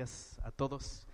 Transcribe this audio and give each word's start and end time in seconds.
Días 0.00 0.40
a 0.44 0.50
todos. 0.50 1.06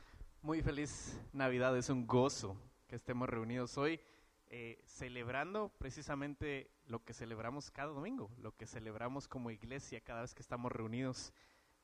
Muy 0.43 0.63
feliz 0.63 1.21
Navidad. 1.33 1.77
Es 1.77 1.91
un 1.91 2.07
gozo 2.07 2.57
que 2.87 2.95
estemos 2.95 3.29
reunidos 3.29 3.77
hoy 3.79 4.01
eh, 4.47 4.81
celebrando 4.87 5.73
precisamente 5.77 6.71
lo 6.87 7.03
que 7.03 7.13
celebramos 7.13 7.73
cada 7.73 7.91
domingo, 7.91 8.30
lo 8.39 8.55
que 8.55 8.65
celebramos 8.65 9.27
como 9.27 9.51
iglesia 9.51 10.01
cada 10.03 10.21
vez 10.21 10.37
que 10.37 10.43
estamos 10.43 10.71
reunidos 10.71 11.33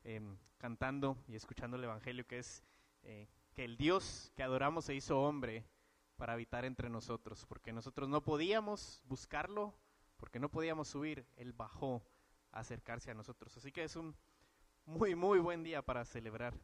em, 0.05 0.37
cantando 0.59 1.16
y 1.27 1.34
escuchando 1.34 1.77
el 1.77 1.83
Evangelio, 1.83 2.24
que 2.24 2.38
es 2.38 2.62
eh, 3.02 3.27
que 3.52 3.65
el 3.65 3.77
Dios 3.77 4.30
que 4.37 4.45
adoramos 4.45 4.84
se 4.84 4.95
hizo 4.95 5.21
hombre 5.21 5.66
para 6.15 6.34
habitar 6.34 6.65
entre 6.65 6.88
nosotros, 6.88 7.45
porque 7.46 7.73
nosotros 7.73 8.09
no 8.09 8.23
podíamos 8.23 9.02
buscarlo, 9.09 9.74
porque 10.19 10.38
no 10.38 10.51
podíamos 10.51 10.87
subir, 10.87 11.27
Él 11.34 11.52
bajó 11.52 12.01
a 12.52 12.60
acercarse 12.60 13.10
a 13.10 13.15
nosotros. 13.15 13.57
Así 13.57 13.73
que 13.73 13.82
es 13.82 13.96
un 13.96 14.15
muy, 14.84 15.16
muy 15.16 15.41
buen 15.41 15.65
día 15.65 15.82
para 15.82 16.05
celebrar. 16.05 16.55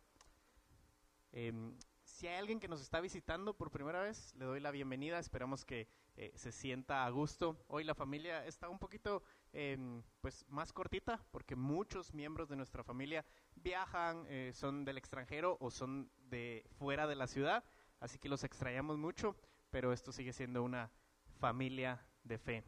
Em, 1.33 1.77
si 2.05 2.27
hay 2.27 2.37
alguien 2.37 2.59
que 2.59 2.69
nos 2.69 2.81
está 2.81 3.01
visitando 3.01 3.55
por 3.55 3.71
primera 3.71 4.01
vez, 4.01 4.35
le 4.35 4.45
doy 4.45 4.61
la 4.61 4.71
bienvenida. 4.71 5.19
Esperamos 5.19 5.65
que 5.65 5.87
eh, 6.17 6.33
se 6.35 6.51
sienta 6.53 7.05
a 7.05 7.11
gusto. 7.11 7.57
Hoy 7.69 7.85
la 7.85 7.95
familia 7.95 8.45
está 8.47 8.69
un 8.69 8.79
poquito 8.79 9.23
em, 9.53 10.03
pues 10.21 10.45
más 10.49 10.73
cortita 10.73 11.25
porque 11.31 11.55
muchos 11.55 12.13
miembros 12.15 12.49
de 12.49 12.57
nuestra 12.57 12.83
familia 12.83 13.25
viajan, 13.55 14.25
eh, 14.29 14.53
son 14.55 14.85
del 14.85 14.99
extranjero 14.99 15.59
o 15.61 15.71
son 15.71 16.11
de 16.31 16.65
fuera 16.79 17.07
de 17.07 17.15
la 17.15 17.27
ciudad. 17.27 17.65
Así 18.01 18.19
que 18.19 18.29
los 18.29 18.43
extrañamos 18.43 18.97
mucho, 18.99 19.37
pero 19.71 19.93
esto 19.93 20.11
sigue 20.11 20.33
siendo 20.33 20.63
una 20.63 20.91
familia 21.39 22.05
de 22.25 22.39
fe. 22.39 22.65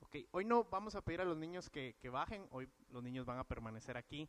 Okay, 0.00 0.26
hoy 0.30 0.44
no 0.44 0.64
vamos 0.64 0.94
a 0.94 1.02
pedir 1.02 1.20
a 1.20 1.24
los 1.24 1.36
niños 1.36 1.68
que, 1.68 1.96
que 2.00 2.08
bajen, 2.08 2.46
hoy 2.50 2.68
los 2.90 3.02
niños 3.02 3.26
van 3.26 3.38
a 3.38 3.44
permanecer 3.44 3.96
aquí 3.96 4.28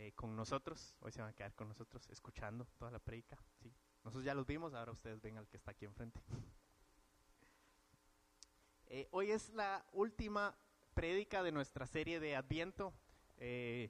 eh, 0.00 0.12
con 0.12 0.34
nosotros, 0.34 0.94
hoy 1.00 1.12
se 1.12 1.20
van 1.20 1.28
a 1.28 1.34
quedar 1.34 1.52
con 1.54 1.68
nosotros 1.68 2.08
escuchando 2.08 2.66
toda 2.78 2.90
la 2.90 2.98
predica. 2.98 3.36
¿sí? 3.62 3.70
Nosotros 4.02 4.24
ya 4.24 4.34
los 4.34 4.46
vimos, 4.46 4.72
ahora 4.72 4.92
ustedes 4.92 5.20
ven 5.20 5.36
al 5.36 5.46
que 5.46 5.58
está 5.58 5.72
aquí 5.72 5.84
enfrente. 5.84 6.20
Eh, 8.92 9.06
hoy 9.12 9.30
es 9.30 9.50
la 9.50 9.86
última 9.92 10.52
prédica 10.94 11.44
de 11.44 11.52
nuestra 11.52 11.86
serie 11.86 12.18
de 12.18 12.34
Adviento. 12.34 12.92
Eh, 13.36 13.88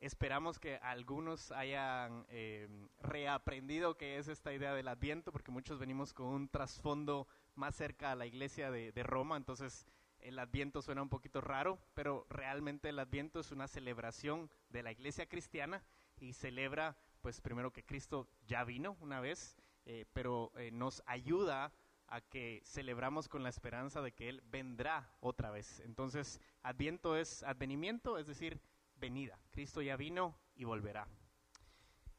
esperamos 0.00 0.58
que 0.58 0.76
algunos 0.76 1.52
hayan 1.52 2.24
eh, 2.30 2.66
reaprendido 3.02 3.98
qué 3.98 4.16
es 4.16 4.28
esta 4.28 4.54
idea 4.54 4.72
del 4.72 4.88
Adviento, 4.88 5.32
porque 5.32 5.50
muchos 5.50 5.78
venimos 5.78 6.14
con 6.14 6.28
un 6.28 6.48
trasfondo 6.48 7.28
más 7.56 7.74
cerca 7.74 8.12
a 8.12 8.14
la 8.14 8.24
iglesia 8.24 8.70
de 8.70 9.02
Roma, 9.02 9.36
entonces 9.36 9.86
el 10.26 10.40
Adviento 10.40 10.82
suena 10.82 11.02
un 11.02 11.08
poquito 11.08 11.40
raro, 11.40 11.78
pero 11.94 12.26
realmente 12.28 12.88
el 12.88 12.98
Adviento 12.98 13.38
es 13.38 13.52
una 13.52 13.68
celebración 13.68 14.50
de 14.70 14.82
la 14.82 14.90
iglesia 14.90 15.28
cristiana 15.28 15.84
y 16.18 16.32
celebra, 16.32 16.96
pues 17.20 17.40
primero 17.40 17.72
que 17.72 17.84
Cristo 17.84 18.28
ya 18.44 18.64
vino 18.64 18.96
una 19.00 19.20
vez, 19.20 19.56
eh, 19.84 20.04
pero 20.12 20.50
eh, 20.56 20.72
nos 20.72 21.00
ayuda 21.06 21.72
a 22.08 22.20
que 22.20 22.60
celebramos 22.64 23.28
con 23.28 23.44
la 23.44 23.50
esperanza 23.50 24.02
de 24.02 24.12
que 24.12 24.28
Él 24.28 24.42
vendrá 24.46 25.16
otra 25.20 25.50
vez. 25.50 25.80
Entonces, 25.80 26.40
Adviento 26.62 27.16
es 27.16 27.44
advenimiento, 27.44 28.18
es 28.18 28.26
decir, 28.26 28.60
venida. 28.96 29.38
Cristo 29.52 29.80
ya 29.80 29.96
vino 29.96 30.36
y 30.56 30.64
volverá. 30.64 31.06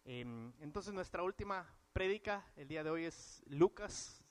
Eh, 0.06 0.22
entonces, 0.62 0.94
nuestra 0.94 1.24
última 1.24 1.68
prédica 1.92 2.46
el 2.56 2.70
día 2.70 2.86
de 2.86 2.90
hoy 2.90 3.04
es 3.04 3.44
Lucas 3.48 4.24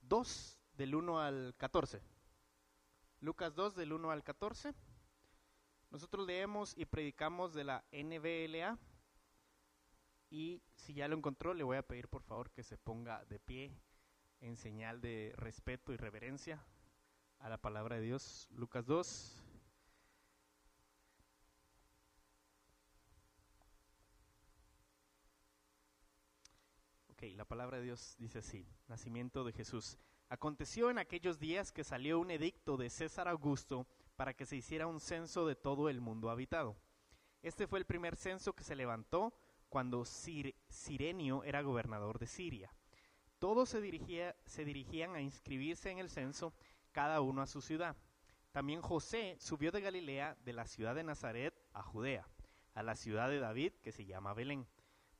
2, 0.00 0.58
del 0.74 0.96
1 0.96 1.20
al 1.20 1.54
14. 1.56 2.11
Lucas 3.22 3.54
2 3.54 3.76
del 3.76 3.92
1 3.92 4.10
al 4.10 4.24
14. 4.24 4.74
Nosotros 5.90 6.26
leemos 6.26 6.76
y 6.76 6.86
predicamos 6.86 7.54
de 7.54 7.62
la 7.62 7.84
NBLA. 7.92 8.76
Y 10.28 10.60
si 10.74 10.92
ya 10.94 11.06
lo 11.06 11.16
encontró, 11.16 11.54
le 11.54 11.62
voy 11.62 11.76
a 11.76 11.86
pedir 11.86 12.08
por 12.08 12.24
favor 12.24 12.50
que 12.50 12.64
se 12.64 12.76
ponga 12.76 13.24
de 13.26 13.38
pie 13.38 13.78
en 14.40 14.56
señal 14.56 15.00
de 15.00 15.32
respeto 15.36 15.92
y 15.92 15.96
reverencia 15.96 16.66
a 17.38 17.48
la 17.48 17.58
palabra 17.58 17.94
de 17.94 18.02
Dios. 18.02 18.48
Lucas 18.50 18.86
2. 18.86 19.40
Ok, 27.10 27.22
la 27.36 27.44
palabra 27.44 27.76
de 27.76 27.84
Dios 27.84 28.16
dice 28.18 28.40
así, 28.40 28.66
nacimiento 28.88 29.44
de 29.44 29.52
Jesús. 29.52 29.96
Aconteció 30.32 30.88
en 30.88 30.96
aquellos 30.96 31.38
días 31.38 31.72
que 31.72 31.84
salió 31.84 32.18
un 32.18 32.30
edicto 32.30 32.78
de 32.78 32.88
César 32.88 33.28
Augusto 33.28 33.86
para 34.16 34.32
que 34.32 34.46
se 34.46 34.56
hiciera 34.56 34.86
un 34.86 34.98
censo 34.98 35.46
de 35.46 35.56
todo 35.56 35.90
el 35.90 36.00
mundo 36.00 36.30
habitado. 36.30 36.74
Este 37.42 37.66
fue 37.66 37.78
el 37.78 37.84
primer 37.84 38.16
censo 38.16 38.54
que 38.54 38.64
se 38.64 38.74
levantó 38.74 39.34
cuando 39.68 40.06
Sir 40.06 40.54
Sirenio 40.70 41.44
era 41.44 41.60
gobernador 41.60 42.18
de 42.18 42.26
Siria. 42.26 42.74
Todos 43.38 43.68
se, 43.68 43.82
dirigía, 43.82 44.34
se 44.46 44.64
dirigían 44.64 45.14
a 45.16 45.20
inscribirse 45.20 45.90
en 45.90 45.98
el 45.98 46.08
censo, 46.08 46.54
cada 46.92 47.20
uno 47.20 47.42
a 47.42 47.46
su 47.46 47.60
ciudad. 47.60 47.94
También 48.52 48.80
José 48.80 49.36
subió 49.38 49.70
de 49.70 49.82
Galilea, 49.82 50.38
de 50.46 50.54
la 50.54 50.66
ciudad 50.66 50.94
de 50.94 51.04
Nazaret, 51.04 51.54
a 51.74 51.82
Judea, 51.82 52.26
a 52.72 52.82
la 52.82 52.96
ciudad 52.96 53.28
de 53.28 53.38
David, 53.38 53.74
que 53.82 53.92
se 53.92 54.06
llama 54.06 54.32
Belén, 54.32 54.66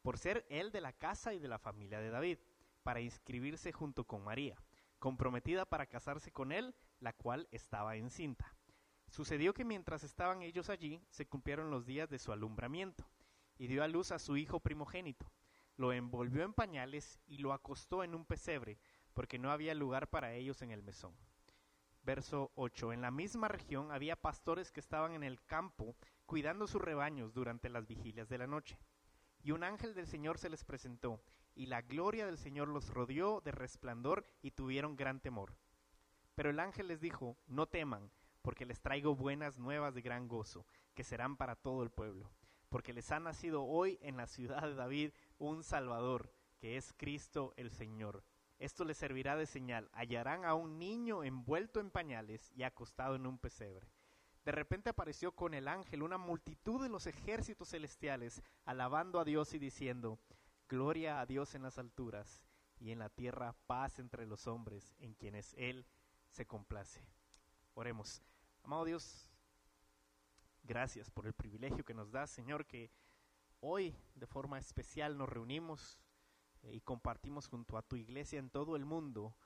por 0.01 0.17
ser 0.17 0.47
él 0.49 0.73
de 0.73 0.81
la 0.81 0.95
casa 0.95 1.35
y 1.35 1.39
de 1.39 1.49
la 1.49 1.59
familia 1.59 2.01
de 2.01 2.09
David, 2.09 2.39
para 2.83 3.03
inscribirse 3.03 3.73
junto 3.73 4.05
con 4.05 4.25
María 4.25 4.57
comprometida 5.03 5.65
para 5.65 5.87
casarse 5.87 6.31
con 6.31 6.53
él, 6.53 6.77
la 7.01 7.13
cual 7.13 7.49
estaba 7.51 7.97
encinta. 7.97 8.55
Sucedió 9.09 9.53
que 9.53 9.65
mientras 9.65 10.05
estaban 10.05 10.43
ellos 10.43 10.71
allí, 10.71 11.05
se 11.11 11.27
cumplieron 11.27 11.73
los 11.73 11.87
días 11.87 12.09
de 12.09 12.21
su 12.21 12.31
alumbramiento, 12.31 13.05
y 13.59 13.67
dio 13.67 13.83
a 13.83 13.89
luz 13.89 14.13
a 14.13 14.21
su 14.21 14.37
hijo 14.37 14.61
primogénito. 14.61 15.27
Lo 15.77 15.93
envolvió 15.93 16.45
en 16.45 16.55
pañales 16.55 17.19
y 17.27 17.39
lo 17.39 17.53
acostó 17.53 18.05
en 18.05 18.15
un 18.15 18.25
pesebre, 18.25 18.79
porque 19.13 19.41
no 19.41 19.51
había 19.51 19.75
lugar 19.75 20.09
para 20.09 20.35
ellos 20.35 20.63
en 20.63 20.71
el 20.71 20.85
mesón. 20.85 21.17
Verso 22.05 22.53
8. 22.55 22.93
En 22.93 23.01
la 23.01 23.11
misma 23.11 23.49
región 23.49 23.91
había 23.91 24.15
pastores 24.15 24.71
que 24.71 24.79
estaban 24.79 25.15
en 25.15 25.25
el 25.25 25.43
campo 25.45 25.97
cuidando 26.27 26.69
sus 26.69 26.81
rebaños 26.81 27.35
durante 27.35 27.69
las 27.69 27.89
vigilias 27.89 28.29
de 28.29 28.39
la 28.39 28.47
noche. 28.47 28.79
Y 29.43 29.51
un 29.51 29.65
ángel 29.65 29.95
del 29.95 30.07
Señor 30.07 30.39
se 30.39 30.49
les 30.49 30.63
presentó, 30.63 31.21
y 31.55 31.67
la 31.67 31.83
gloria 31.83 32.27
del 32.27 32.39
Señor 32.39 32.69
los 32.69 32.89
rodeó 32.89 33.41
de 33.41 33.53
resplandor 33.53 34.27
y 34.43 34.53
tuvieron 34.53 34.97
gran 34.97 35.21
temor. 35.21 35.57
Pero 36.35 36.51
el 36.51 36.61
ángel 36.61 36.89
les 36.89 37.01
dijo, 37.01 37.37
no 37.47 37.67
teman, 37.67 38.11
porque 38.43 38.67
les 38.67 38.81
traigo 38.81 39.15
buenas 39.15 39.59
nuevas 39.59 39.95
de 39.95 40.03
gran 40.03 40.29
gozo, 40.29 40.67
que 40.95 41.05
serán 41.05 41.37
para 41.37 41.57
todo 41.57 41.83
el 41.83 41.91
pueblo, 41.91 42.31
porque 42.69 42.93
les 42.93 43.11
ha 43.13 43.21
nacido 43.21 43.65
hoy 43.65 43.99
en 44.03 44.17
la 44.17 44.27
ciudad 44.27 44.63
de 44.63 44.75
David 44.75 45.13
un 45.39 45.63
Salvador, 45.63 46.33
que 46.59 46.77
es 46.77 46.93
Cristo 46.97 47.53
el 47.57 47.71
Señor. 47.71 48.25
Esto 48.59 48.85
les 48.85 48.97
servirá 48.97 49.37
de 49.37 49.47
señal. 49.47 49.91
Hallarán 49.93 50.45
a 50.45 50.55
un 50.55 50.79
niño 50.79 51.25
envuelto 51.25 51.81
en 51.81 51.91
pañales 51.91 52.53
y 52.55 52.63
acostado 52.63 53.17
en 53.17 53.27
un 53.27 53.37
pesebre. 53.37 53.89
De 54.45 54.53
repente 54.53 54.91
apareció 54.91 55.33
con 55.33 55.55
el 55.55 55.67
ángel 55.67 56.03
una 56.03 56.17
multitud 56.17 56.81
de 56.81 56.89
los 56.89 57.09
ejércitos 57.09 57.71
celestiales, 57.71 58.41
alabando 58.65 59.19
a 59.19 59.25
Dios 59.25 59.53
y 59.55 59.59
diciendo, 59.59 60.21
Gloria 60.69 61.21
a 61.21 61.27
Dios 61.27 61.55
en 61.55 61.63
las 61.63 61.79
alturas 61.79 62.47
y 62.79 62.91
en 62.91 62.99
la 62.99 63.09
tierra 63.09 63.55
paz 63.67 63.99
entre 63.99 64.27
los 64.27 64.47
hombres 64.47 64.95
en 64.99 65.15
quienes 65.15 65.55
Él 65.55 65.87
se 66.31 66.47
complace. 66.47 67.05
Oremos. 67.75 68.23
Amado 68.65 68.85
Dios, 68.85 69.31
gracias 70.63 71.11
por 71.11 71.27
el 71.27 71.33
privilegio 71.33 71.85
que 71.85 71.95
nos 71.95 72.11
da, 72.11 72.27
Señor, 72.27 72.67
que 72.67 72.91
hoy 73.61 73.95
de 74.15 74.27
forma 74.27 74.59
especial 74.59 75.17
nos 75.17 75.29
reunimos 75.29 75.99
eh, 76.63 76.75
y 76.75 76.81
compartimos 76.81 77.49
junto 77.49 77.77
a 77.77 77.83
tu 77.83 77.97
iglesia 77.97 78.39
en 78.39 78.51
todo 78.51 78.77
el 78.77 78.85
mundo 78.85 79.37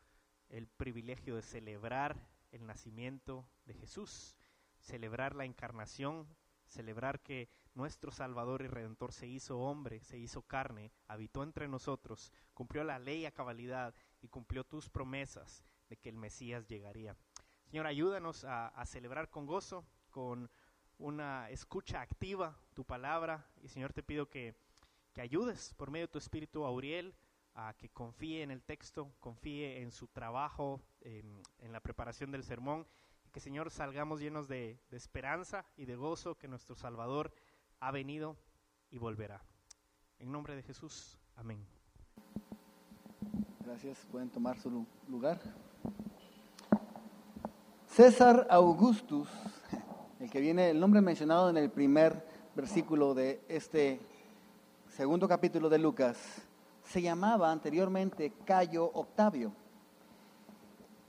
el 0.48 0.66
privilegio 0.66 1.36
de 1.36 1.42
celebrar 1.42 2.16
el 2.52 2.66
nacimiento 2.66 3.48
de 3.64 3.74
Jesús, 3.74 4.36
celebrar 4.80 5.34
la 5.34 5.44
encarnación, 5.44 6.26
celebrar 6.66 7.20
que 7.20 7.48
nuestro 7.76 8.10
Salvador 8.10 8.62
y 8.62 8.68
Redentor 8.68 9.12
se 9.12 9.26
hizo 9.26 9.58
hombre, 9.58 10.02
se 10.02 10.18
hizo 10.18 10.42
carne, 10.42 10.90
habitó 11.08 11.42
entre 11.42 11.68
nosotros, 11.68 12.32
cumplió 12.54 12.82
la 12.84 12.98
ley 12.98 13.26
a 13.26 13.32
cabalidad 13.32 13.94
y 14.22 14.28
cumplió 14.28 14.64
tus 14.64 14.88
promesas 14.88 15.62
de 15.90 15.98
que 15.98 16.08
el 16.08 16.16
Mesías 16.16 16.66
llegaría. 16.66 17.16
Señor, 17.66 17.86
ayúdanos 17.86 18.44
a, 18.44 18.82
celebrar 18.86 19.28
con 19.28 19.44
gozo, 19.44 19.84
con 20.10 20.50
una 20.96 21.50
escucha 21.50 22.00
activa 22.00 22.58
tu 22.72 22.84
palabra 22.84 23.46
y 23.62 23.68
Señor 23.68 23.92
te 23.92 24.02
pido 24.02 24.30
que, 24.30 24.56
que 25.12 25.20
ayudes 25.20 25.74
por 25.74 25.90
medio 25.90 26.06
de 26.06 26.12
tu 26.12 26.18
Espíritu 26.18 26.64
a 26.64 26.72
Uriel 26.72 27.14
a 27.54 27.74
que 27.74 27.90
confíe 27.90 28.42
en 28.42 28.50
el 28.50 28.62
texto, 28.62 29.12
confíe 29.20 29.82
en 29.82 29.90
su 29.90 30.08
trabajo, 30.08 30.80
en, 31.02 31.42
la 31.60 31.80
preparación 31.80 32.30
del 32.30 32.42
sermón 32.42 32.86
y 33.22 33.30
que 33.30 33.40
Señor 33.40 33.70
salgamos 33.70 34.20
llenos 34.20 34.48
de 34.48 34.80
esperanza 34.92 35.66
y 35.76 35.84
de 35.84 35.96
gozo 35.96 36.38
que 36.38 36.48
nuestro 36.48 36.74
Salvador 36.74 37.34
ha 37.80 37.90
venido 37.90 38.36
y 38.90 38.98
volverá. 38.98 39.42
En 40.18 40.30
nombre 40.32 40.54
de 40.56 40.62
Jesús, 40.62 41.18
amén. 41.36 41.64
Gracias, 43.64 43.98
pueden 44.10 44.30
tomar 44.30 44.58
su 44.58 44.70
lu- 44.70 44.86
lugar. 45.08 45.38
César 47.88 48.46
Augustus, 48.50 49.28
el 50.20 50.30
que 50.30 50.40
viene, 50.40 50.70
el 50.70 50.80
nombre 50.80 51.00
mencionado 51.00 51.50
en 51.50 51.56
el 51.56 51.70
primer 51.70 52.26
versículo 52.54 53.14
de 53.14 53.42
este 53.48 54.00
segundo 54.88 55.28
capítulo 55.28 55.68
de 55.68 55.78
Lucas, 55.78 56.16
se 56.84 57.02
llamaba 57.02 57.50
anteriormente 57.50 58.32
Cayo 58.44 58.84
Octavio. 58.94 59.52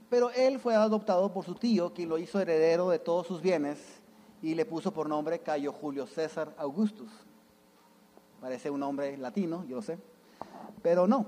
Pero 0.10 0.30
él 0.32 0.60
fue 0.60 0.74
adoptado 0.76 1.32
por 1.34 1.46
su 1.46 1.54
tío, 1.56 1.94
quien 1.94 2.10
lo 2.10 2.18
hizo 2.18 2.40
heredero 2.40 2.90
de 2.90 3.00
todos 3.00 3.28
sus 3.28 3.42
bienes 3.42 3.97
y 4.42 4.56
le 4.56 4.66
puso 4.66 4.94
por 4.94 5.10
nombre 5.10 5.40
Cayo 5.40 5.72
Julio 5.74 6.06
César 6.08 6.54
Augustus. 6.58 7.10
Parece 8.40 8.70
un 8.70 8.80
nombre 8.80 9.18
latino, 9.18 9.66
yo 9.68 9.78
lo 9.78 9.82
sé, 9.82 9.98
pero 10.82 11.08
no. 11.08 11.28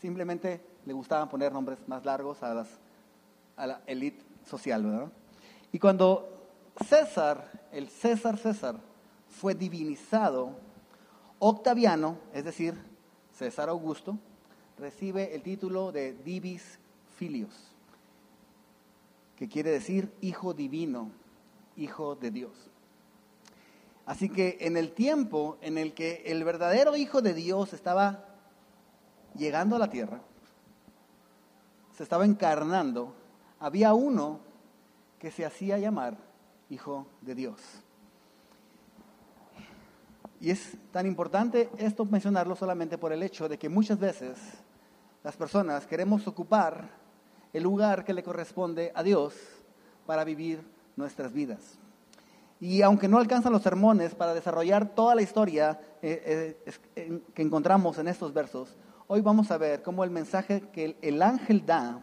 Simplemente 0.00 0.60
le 0.84 0.92
gustaban 0.92 1.28
poner 1.28 1.52
nombres 1.52 1.78
más 1.86 2.04
largos 2.04 2.42
a, 2.42 2.54
las, 2.54 2.68
a 3.56 3.66
la 3.66 3.80
élite 3.86 4.24
social, 4.44 4.84
¿verdad? 4.84 5.08
Y 5.72 5.78
cuando 5.78 6.48
César, 6.84 7.68
el 7.72 7.88
César 7.88 8.38
César, 8.38 8.76
fue 9.28 9.54
divinizado, 9.54 10.52
Octaviano, 11.38 12.18
es 12.32 12.44
decir, 12.44 12.74
César 13.34 13.68
Augusto, 13.68 14.18
recibe 14.78 15.34
el 15.34 15.42
título 15.42 15.92
de 15.92 16.12
Divis 16.12 16.78
Filios, 17.16 17.54
que 19.36 19.48
quiere 19.48 19.70
decir 19.70 20.12
hijo 20.20 20.54
divino, 20.54 21.10
hijo 21.76 22.14
de 22.16 22.30
Dios. 22.30 22.52
Así 24.06 24.28
que 24.28 24.58
en 24.60 24.76
el 24.76 24.92
tiempo 24.92 25.58
en 25.60 25.78
el 25.78 25.92
que 25.92 26.22
el 26.26 26.44
verdadero 26.44 26.96
hijo 26.96 27.22
de 27.22 27.34
Dios 27.34 27.72
estaba 27.72 28.24
llegando 29.34 29.76
a 29.76 29.78
la 29.80 29.90
tierra, 29.90 30.20
se 31.96 32.02
estaba 32.02 32.24
encarnando, 32.24 33.14
había 33.58 33.94
uno 33.94 34.40
que 35.18 35.30
se 35.30 35.44
hacía 35.44 35.78
llamar 35.78 36.16
hijo 36.70 37.06
de 37.20 37.34
Dios. 37.34 37.60
Y 40.40 40.50
es 40.50 40.76
tan 40.92 41.06
importante 41.06 41.70
esto 41.78 42.04
mencionarlo 42.04 42.54
solamente 42.54 42.98
por 42.98 43.12
el 43.12 43.22
hecho 43.22 43.48
de 43.48 43.58
que 43.58 43.68
muchas 43.68 43.98
veces 43.98 44.38
las 45.24 45.36
personas 45.36 45.86
queremos 45.86 46.26
ocupar 46.28 46.90
el 47.52 47.62
lugar 47.62 48.04
que 48.04 48.12
le 48.12 48.22
corresponde 48.22 48.92
a 48.94 49.02
Dios 49.02 49.34
para 50.04 50.22
vivir 50.24 50.62
nuestras 50.96 51.32
vidas. 51.32 51.78
Y 52.58 52.82
aunque 52.82 53.06
no 53.06 53.18
alcanzan 53.18 53.52
los 53.52 53.62
sermones 53.62 54.14
para 54.14 54.34
desarrollar 54.34 54.94
toda 54.94 55.14
la 55.14 55.22
historia 55.22 55.78
eh, 56.02 56.56
eh, 56.96 57.22
que 57.34 57.42
encontramos 57.42 57.98
en 57.98 58.08
estos 58.08 58.32
versos, 58.32 58.76
hoy 59.06 59.20
vamos 59.20 59.50
a 59.50 59.58
ver 59.58 59.82
cómo 59.82 60.04
el 60.04 60.10
mensaje 60.10 60.62
que 60.72 60.96
el 61.02 61.22
ángel 61.22 61.66
da 61.66 62.02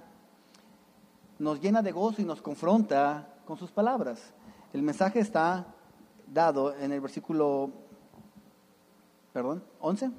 nos 1.39 1.59
llena 1.59 1.81
de 1.81 1.91
gozo 1.91 2.21
y 2.21 2.25
nos 2.25 2.41
confronta 2.41 3.27
con 3.45 3.57
sus 3.57 3.71
palabras. 3.71 4.33
El 4.71 4.81
mensaje 4.81 5.19
está 5.19 5.65
dado 6.31 6.75
en 6.75 6.91
el 6.91 7.01
versículo, 7.01 7.71
perdón, 9.33 9.63
11. 9.79 10.11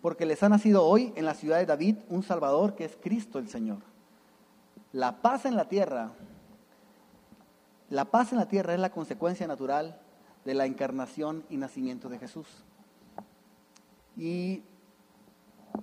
Porque 0.00 0.26
les 0.26 0.42
ha 0.42 0.48
nacido 0.48 0.84
hoy 0.84 1.12
en 1.16 1.24
la 1.24 1.34
ciudad 1.34 1.58
de 1.58 1.66
David 1.66 1.96
un 2.08 2.22
Salvador 2.22 2.74
que 2.74 2.84
es 2.84 2.96
Cristo 3.00 3.38
el 3.38 3.48
Señor. 3.48 3.78
La 4.92 5.22
paz 5.22 5.46
en 5.46 5.56
la 5.56 5.68
tierra, 5.68 6.12
la 7.94 8.06
paz 8.06 8.32
en 8.32 8.38
la 8.38 8.48
tierra 8.48 8.74
es 8.74 8.80
la 8.80 8.90
consecuencia 8.90 9.46
natural 9.46 10.00
de 10.44 10.54
la 10.54 10.66
encarnación 10.66 11.44
y 11.48 11.56
nacimiento 11.56 12.08
de 12.08 12.18
Jesús. 12.18 12.48
Y 14.16 14.64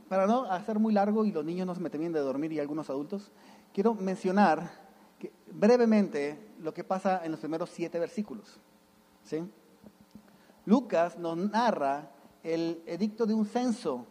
para 0.10 0.28
no 0.28 0.44
hacer 0.44 0.78
muy 0.78 0.94
largo 0.94 1.24
y 1.24 1.32
los 1.32 1.46
niños 1.46 1.66
no 1.66 1.74
se 1.74 1.80
me 1.80 1.90
terminen 1.90 2.12
de 2.12 2.20
dormir 2.20 2.52
y 2.52 2.60
algunos 2.60 2.90
adultos, 2.90 3.32
quiero 3.74 3.94
mencionar 3.94 4.70
brevemente 5.52 6.52
lo 6.60 6.74
que 6.74 6.84
pasa 6.84 7.22
en 7.24 7.32
los 7.32 7.40
primeros 7.40 7.70
siete 7.70 7.98
versículos. 7.98 8.60
¿sí? 9.24 9.50
Lucas 10.66 11.18
nos 11.18 11.38
narra 11.38 12.12
el 12.44 12.84
edicto 12.88 13.26
de 13.26 13.34
un 13.34 13.46
censo 13.46 14.06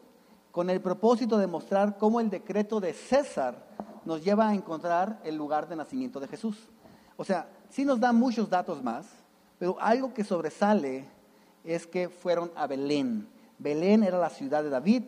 con 0.52 0.70
el 0.70 0.80
propósito 0.80 1.36
de 1.36 1.46
mostrar 1.46 1.98
cómo 1.98 2.18
el 2.18 2.30
decreto 2.30 2.80
de 2.80 2.94
César 2.94 3.66
nos 4.06 4.24
lleva 4.24 4.48
a 4.48 4.54
encontrar 4.54 5.20
el 5.22 5.36
lugar 5.36 5.68
de 5.68 5.76
nacimiento 5.76 6.18
de 6.18 6.28
Jesús. 6.28 6.56
O 7.18 7.24
sea, 7.24 7.59
sí 7.70 7.84
nos 7.84 8.00
da 8.00 8.12
muchos 8.12 8.50
datos 8.50 8.82
más, 8.82 9.06
pero 9.58 9.76
algo 9.80 10.12
que 10.12 10.24
sobresale 10.24 11.04
es 11.64 11.86
que 11.86 12.08
fueron 12.08 12.50
a 12.54 12.66
Belén. 12.66 13.28
Belén 13.58 14.02
era 14.02 14.18
la 14.18 14.30
ciudad 14.30 14.62
de 14.62 14.70
David. 14.70 15.04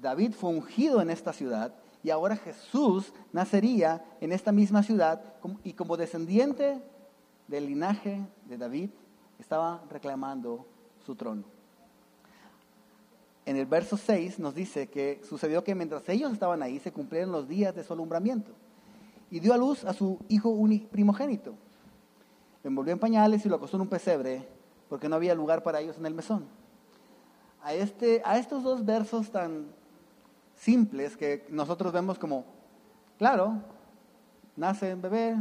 David 0.00 0.32
fue 0.32 0.50
ungido 0.50 1.00
en 1.00 1.10
esta 1.10 1.32
ciudad 1.32 1.74
y 2.02 2.10
ahora 2.10 2.36
Jesús 2.36 3.12
nacería 3.32 4.04
en 4.20 4.32
esta 4.32 4.52
misma 4.52 4.82
ciudad 4.82 5.22
y 5.62 5.74
como 5.74 5.96
descendiente 5.96 6.80
del 7.46 7.66
linaje 7.66 8.26
de 8.46 8.56
David 8.56 8.90
estaba 9.38 9.82
reclamando 9.90 10.66
su 11.04 11.14
trono. 11.14 11.44
En 13.44 13.56
el 13.56 13.66
verso 13.66 13.96
6 13.96 14.38
nos 14.38 14.54
dice 14.54 14.86
que 14.88 15.20
sucedió 15.28 15.64
que 15.64 15.74
mientras 15.74 16.08
ellos 16.08 16.32
estaban 16.32 16.62
ahí 16.62 16.78
se 16.78 16.92
cumplieron 16.92 17.32
los 17.32 17.48
días 17.48 17.74
de 17.74 17.84
su 17.84 17.92
alumbramiento 17.92 18.52
y 19.30 19.40
dio 19.40 19.52
a 19.52 19.58
luz 19.58 19.84
a 19.84 19.92
su 19.92 20.18
hijo 20.28 20.56
primogénito. 20.90 21.54
Envolvió 22.62 22.92
en 22.92 22.98
pañales 22.98 23.44
y 23.44 23.48
lo 23.48 23.56
acostó 23.56 23.76
en 23.76 23.82
un 23.82 23.88
pesebre 23.88 24.46
porque 24.88 25.08
no 25.08 25.16
había 25.16 25.34
lugar 25.34 25.62
para 25.62 25.80
ellos 25.80 25.96
en 25.98 26.06
el 26.06 26.14
mesón. 26.14 26.44
A, 27.62 27.74
este, 27.74 28.22
a 28.24 28.38
estos 28.38 28.62
dos 28.62 28.84
versos 28.84 29.30
tan 29.30 29.66
simples 30.56 31.16
que 31.16 31.46
nosotros 31.48 31.92
vemos 31.92 32.18
como, 32.18 32.44
claro, 33.18 33.58
nace 34.56 34.92
un 34.92 35.00
bebé, 35.00 35.36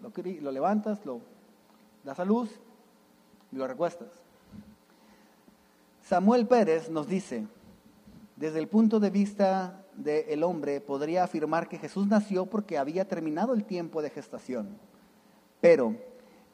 lo, 0.00 0.10
lo 0.40 0.50
levantas, 0.50 1.04
lo 1.04 1.20
das 2.02 2.18
a 2.18 2.24
luz 2.24 2.50
y 3.52 3.56
lo 3.56 3.66
recuestas. 3.66 4.08
Samuel 6.02 6.46
Pérez 6.46 6.90
nos 6.90 7.06
dice, 7.06 7.46
desde 8.36 8.58
el 8.58 8.68
punto 8.68 9.00
de 9.00 9.10
vista 9.10 9.84
del 9.96 10.42
hombre, 10.42 10.80
podría 10.80 11.24
afirmar 11.24 11.68
que 11.68 11.78
Jesús 11.78 12.06
nació 12.06 12.46
porque 12.46 12.78
había 12.78 13.06
terminado 13.06 13.54
el 13.54 13.64
tiempo 13.64 14.02
de 14.02 14.10
gestación. 14.10 14.76
Pero 15.60 15.94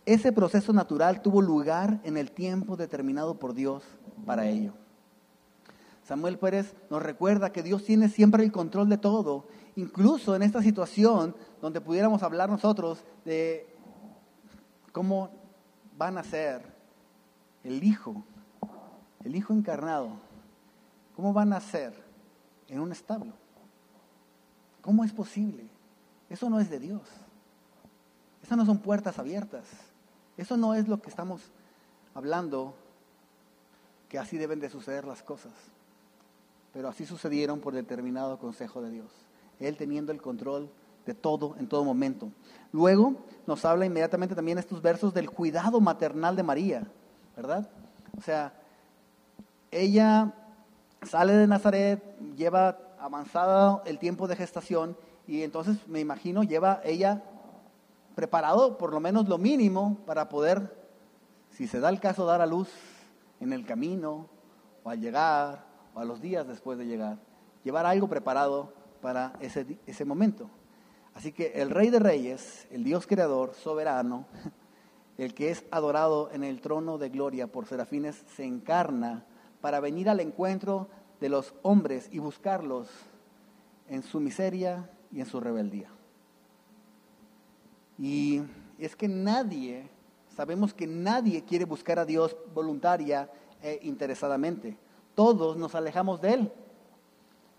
ese 0.07 0.33
proceso 0.33 0.73
natural 0.73 1.23
tuvo 1.23 1.43
lugar 1.43 2.01
en 2.05 2.17
el 2.17 2.31
tiempo 2.33 2.77
determinado 2.77 3.39
por 3.39 3.55
Dios 3.55 3.83
para 4.27 4.47
ello. 4.47 4.73
Samuel 6.05 6.39
Pérez 6.39 6.75
nos 6.91 7.03
recuerda 7.03 7.53
que 7.53 7.63
Dios 7.63 7.85
tiene 7.85 8.09
siempre 8.09 8.43
el 8.43 8.51
control 8.51 8.89
de 8.89 8.99
todo, 8.99 9.47
incluso 9.77 10.35
en 10.35 10.43
esta 10.43 10.63
situación 10.63 11.37
donde 11.61 11.81
pudiéramos 11.81 12.23
hablar 12.23 12.51
nosotros 12.51 13.05
de 13.25 13.73
cómo 14.93 15.31
van 15.97 16.19
a 16.19 16.25
ser 16.25 16.63
el 17.63 17.85
Hijo, 17.85 18.25
el 19.23 19.37
Hijo 19.37 19.53
encarnado, 19.53 20.13
cómo 21.15 21.33
van 21.33 21.53
a 21.53 21.61
ser 21.61 21.93
en 22.69 22.81
un 22.81 22.91
establo. 22.91 23.35
¿Cómo 24.81 25.05
es 25.05 25.13
posible? 25.13 25.69
Eso 26.29 26.49
no 26.49 26.59
es 26.59 26.71
de 26.71 26.81
Dios. 26.81 27.03
Esas 28.43 28.57
no 28.57 28.65
son 28.65 28.79
puertas 28.79 29.19
abiertas. 29.19 29.65
Eso 30.41 30.57
no 30.57 30.75
es 30.75 30.89
lo 30.89 31.01
que 31.01 31.11
estamos 31.11 31.41
hablando, 32.15 32.75
que 34.09 34.19
así 34.19 34.39
deben 34.39 34.61
de 34.61 34.71
suceder 34.71 35.05
las 35.05 35.23
cosas 35.23 35.53
pero 36.73 36.89
así 36.89 37.05
sucedieron 37.05 37.61
por 37.61 37.75
determinado 37.75 38.39
consejo 38.39 38.83
de 38.83 38.91
Dios. 38.91 39.11
Él 39.59 39.77
teniendo 39.77 40.13
el 40.13 40.23
control 40.23 40.71
de 41.07 41.15
todo 41.15 41.57
en 41.59 41.67
todo 41.67 41.85
momento. 41.85 42.31
Luego 42.73 43.15
nos 43.47 43.65
habla 43.65 43.87
inmediatamente 43.87 44.35
también 44.35 44.59
estos 44.59 44.81
versos 44.81 45.13
del 45.13 45.31
cuidado 45.31 45.81
maternal 45.81 46.37
de 46.37 46.43
María, 46.43 46.87
¿verdad? 47.37 47.69
O 48.17 48.23
sea, 48.23 48.53
ella 49.71 50.33
sale 51.03 51.33
de 51.33 51.47
Nazaret, 51.47 52.03
lleva 52.37 52.79
avanzado 52.99 53.83
el 53.87 53.99
tiempo 53.99 54.29
de 54.29 54.37
gestación 54.37 54.97
y 55.27 55.43
entonces 55.43 55.77
me 55.89 56.01
imagino 56.01 56.43
lleva 56.43 56.81
ella 56.85 57.23
preparado 58.21 58.77
por 58.77 58.93
lo 58.93 59.01
menos 59.01 59.31
lo 59.31 59.39
mínimo 59.39 59.97
para 60.05 60.29
poder, 60.29 60.77
si 61.53 61.67
se 61.67 61.81
da 61.81 61.89
el 61.89 62.01
caso, 62.01 62.27
dar 62.27 62.43
a 62.43 62.47
luz 62.47 62.69
en 63.41 63.55
el 63.55 63.65
camino 63.65 64.29
o 64.85 64.91
al 64.91 65.01
llegar 65.01 65.65
o 65.95 66.01
a 66.01 66.05
los 66.05 66.21
días 66.21 66.47
después 66.47 66.77
de 66.77 66.85
llegar, 66.85 67.17
llevar 67.65 67.87
algo 67.87 68.09
preparado 68.09 68.75
para 69.01 69.33
ese, 69.41 69.79
ese 69.87 70.05
momento. 70.05 70.51
Así 71.15 71.33
que 71.33 71.53
el 71.63 71.71
Rey 71.71 71.89
de 71.89 71.99
Reyes, 71.99 72.69
el 72.71 72.85
Dios 72.85 73.07
creador, 73.07 73.55
soberano, 73.55 74.27
el 75.17 75.33
que 75.33 75.51
es 75.51 75.65
adorado 75.71 76.29
en 76.31 76.45
el 76.45 76.61
trono 76.61 76.99
de 76.99 77.09
gloria 77.09 77.47
por 77.47 77.65
serafines, 77.65 78.23
se 78.37 78.45
encarna 78.45 79.25
para 79.63 79.81
venir 79.81 80.11
al 80.11 80.21
encuentro 80.21 80.89
de 81.23 81.31
los 81.31 81.55
hombres 81.63 82.11
y 82.13 82.19
buscarlos 82.19 82.87
en 83.89 84.03
su 84.03 84.21
miseria 84.21 84.91
y 85.11 85.21
en 85.21 85.27
su 85.27 85.41
rebeldía. 85.41 85.89
Y 88.01 88.41
es 88.79 88.97
que 88.97 89.09
nadie, 89.09 89.87
sabemos 90.35 90.73
que 90.73 90.87
nadie 90.87 91.45
quiere 91.45 91.67
buscar 91.67 91.99
a 91.99 92.07
Dios 92.07 92.35
voluntaria 92.55 93.31
e 93.63 93.79
interesadamente. 93.83 94.79
Todos 95.15 95.59
nos 95.59 95.75
alejamos 95.75 96.21
de 96.23 96.33
Él. 96.33 96.53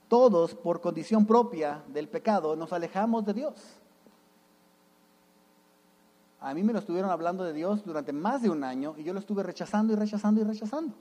Todos, 0.08 0.56
por 0.56 0.82
condición 0.82 1.28
propia 1.28 1.84
del 1.88 2.10
pecado, 2.10 2.56
nos 2.56 2.74
alejamos 2.74 3.24
de 3.24 3.34
Dios. 3.34 3.54
A 6.40 6.56
mí 6.56 6.64
me 6.64 6.74
lo 6.74 6.80
estuvieron 6.80 7.12
hablando 7.12 7.44
de 7.44 7.54
Dios 7.54 7.86
durante 7.86 8.12
más 8.12 8.42
de 8.42 8.50
un 8.50 8.64
año 8.64 8.96
y 8.98 9.04
yo 9.04 9.14
lo 9.14 9.20
estuve 9.20 9.44
rechazando 9.44 9.94
y 9.94 9.96
rechazando 9.96 10.42
y 10.42 10.44
rechazando. 10.44 10.96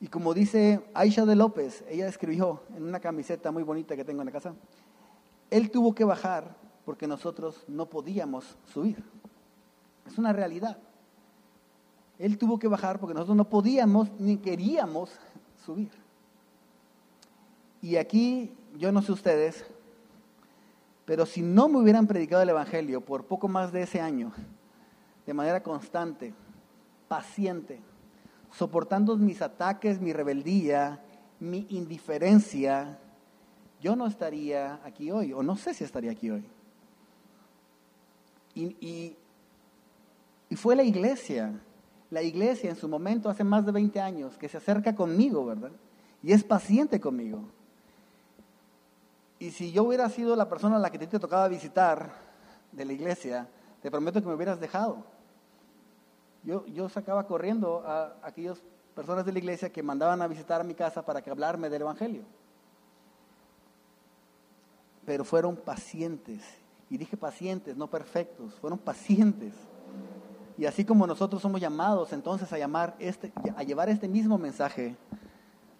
Y 0.00 0.08
como 0.08 0.34
dice 0.34 0.84
Aisha 0.92 1.24
de 1.24 1.36
López, 1.36 1.84
ella 1.88 2.08
escribió 2.08 2.62
en 2.76 2.82
una 2.82 2.98
camiseta 2.98 3.52
muy 3.52 3.62
bonita 3.62 3.94
que 3.94 4.04
tengo 4.04 4.22
en 4.22 4.26
la 4.26 4.32
casa, 4.32 4.54
Él 5.50 5.70
tuvo 5.70 5.94
que 5.94 6.02
bajar 6.02 6.61
porque 6.84 7.06
nosotros 7.06 7.64
no 7.68 7.86
podíamos 7.86 8.56
subir. 8.72 9.02
Es 10.06 10.18
una 10.18 10.32
realidad. 10.32 10.78
Él 12.18 12.38
tuvo 12.38 12.58
que 12.58 12.68
bajar 12.68 12.98
porque 12.98 13.14
nosotros 13.14 13.36
no 13.36 13.48
podíamos 13.48 14.10
ni 14.18 14.36
queríamos 14.36 15.10
subir. 15.64 15.90
Y 17.80 17.96
aquí, 17.96 18.54
yo 18.76 18.92
no 18.92 19.02
sé 19.02 19.12
ustedes, 19.12 19.64
pero 21.04 21.26
si 21.26 21.42
no 21.42 21.68
me 21.68 21.78
hubieran 21.78 22.06
predicado 22.06 22.42
el 22.42 22.48
Evangelio 22.48 23.00
por 23.00 23.24
poco 23.24 23.48
más 23.48 23.72
de 23.72 23.82
ese 23.82 24.00
año, 24.00 24.32
de 25.26 25.34
manera 25.34 25.62
constante, 25.62 26.32
paciente, 27.08 27.80
soportando 28.52 29.16
mis 29.16 29.42
ataques, 29.42 30.00
mi 30.00 30.12
rebeldía, 30.12 31.02
mi 31.40 31.66
indiferencia, 31.70 32.98
yo 33.80 33.96
no 33.96 34.06
estaría 34.06 34.80
aquí 34.84 35.10
hoy, 35.10 35.32
o 35.32 35.42
no 35.42 35.56
sé 35.56 35.74
si 35.74 35.82
estaría 35.82 36.12
aquí 36.12 36.30
hoy. 36.30 36.44
Y, 38.54 39.16
y, 40.50 40.56
fue 40.56 40.76
la 40.76 40.82
iglesia, 40.82 41.52
la 42.10 42.22
iglesia 42.22 42.70
en 42.70 42.76
su 42.76 42.88
momento, 42.88 43.30
hace 43.30 43.42
más 43.42 43.64
de 43.64 43.72
20 43.72 44.00
años, 44.00 44.36
que 44.36 44.48
se 44.48 44.58
acerca 44.58 44.94
conmigo, 44.94 45.46
¿verdad? 45.46 45.72
Y 46.22 46.32
es 46.32 46.44
paciente 46.44 47.00
conmigo. 47.00 47.42
Y 49.38 49.50
si 49.50 49.72
yo 49.72 49.84
hubiera 49.84 50.08
sido 50.08 50.36
la 50.36 50.48
persona 50.48 50.76
a 50.76 50.78
la 50.78 50.90
que 50.90 50.98
te 50.98 51.18
tocaba 51.18 51.48
visitar 51.48 52.12
de 52.70 52.84
la 52.84 52.92
iglesia, 52.92 53.48
te 53.80 53.90
prometo 53.90 54.20
que 54.20 54.28
me 54.28 54.34
hubieras 54.34 54.60
dejado. 54.60 55.04
Yo, 56.44 56.66
yo 56.66 56.88
sacaba 56.88 57.26
corriendo 57.26 57.82
a 57.86 58.16
aquellas 58.22 58.62
personas 58.94 59.24
de 59.24 59.32
la 59.32 59.38
iglesia 59.38 59.72
que 59.72 59.82
mandaban 59.82 60.20
a 60.22 60.28
visitar 60.28 60.60
a 60.60 60.64
mi 60.64 60.74
casa 60.74 61.04
para 61.04 61.22
que 61.22 61.30
hablarme 61.30 61.70
del 61.70 61.82
Evangelio. 61.82 62.24
Pero 65.04 65.24
fueron 65.24 65.56
pacientes 65.56 66.61
y 66.92 66.98
dije 66.98 67.16
pacientes, 67.16 67.74
no 67.74 67.88
perfectos, 67.88 68.52
fueron 68.56 68.78
pacientes. 68.78 69.54
Y 70.58 70.66
así 70.66 70.84
como 70.84 71.06
nosotros 71.06 71.40
somos 71.40 71.58
llamados 71.58 72.12
entonces 72.12 72.52
a, 72.52 72.58
llamar 72.58 72.94
este, 72.98 73.32
a 73.56 73.62
llevar 73.62 73.88
este 73.88 74.08
mismo 74.08 74.36
mensaje 74.36 74.94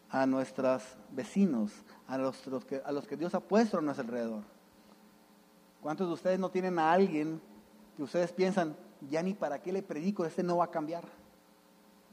a 0.09 0.25
nuestros 0.25 0.83
vecinos, 1.11 1.71
a 2.09 2.17
los, 2.17 2.39
que, 2.67 2.81
a 2.83 2.91
los 2.93 3.07
que 3.07 3.19
Dios 3.19 3.35
ha 3.35 3.41
puesto 3.41 3.77
a 3.77 3.83
nuestro 3.83 4.07
alrededor. 4.07 4.43
¿Cuántos 5.83 6.09
de 6.09 6.15
ustedes 6.15 6.39
no 6.39 6.51
tienen 6.51 6.79
a 6.79 6.91
alguien 6.91 7.43
que 7.95 8.05
ustedes 8.05 8.33
piensan, 8.33 8.75
ya 9.11 9.23
ni 9.23 9.35
para 9.35 9.61
qué 9.61 9.71
le 9.71 9.83
predico, 9.83 10.25
este 10.25 10.43
no 10.43 10.57
va 10.57 10.65
a 10.65 10.71
cambiar? 10.71 11.05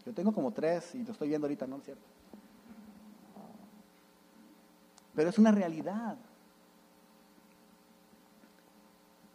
Yo 0.05 0.13
tengo 0.13 0.33
como 0.33 0.51
tres 0.51 0.93
y 0.93 1.05
lo 1.05 1.13
estoy 1.13 1.29
viendo 1.29 1.47
ahorita, 1.47 1.65
¿no 1.67 1.77
es 1.77 1.83
cierto? 1.85 2.03
Pero 5.15 5.29
es 5.29 5.39
una 5.39 5.53
realidad. 5.53 6.17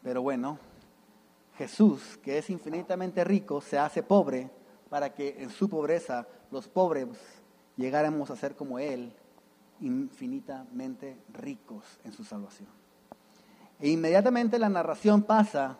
Pero 0.04 0.20
bueno, 0.20 0.58
Jesús, 1.56 2.18
que 2.22 2.36
es 2.36 2.50
infinitamente 2.50 3.24
rico, 3.24 3.62
se 3.62 3.78
hace 3.78 4.02
pobre 4.02 4.50
para 4.90 5.14
que 5.14 5.36
en 5.38 5.48
su 5.48 5.68
pobreza 5.68 6.28
los 6.50 6.68
pobres 6.68 7.08
llegáramos 7.76 8.30
a 8.30 8.36
ser 8.36 8.54
como 8.54 8.78
Él, 8.78 9.14
infinitamente 9.80 11.16
ricos 11.32 11.84
en 12.04 12.12
su 12.12 12.22
salvación. 12.22 12.68
E 13.80 13.88
inmediatamente 13.88 14.58
la 14.58 14.68
narración 14.68 15.22
pasa 15.22 15.78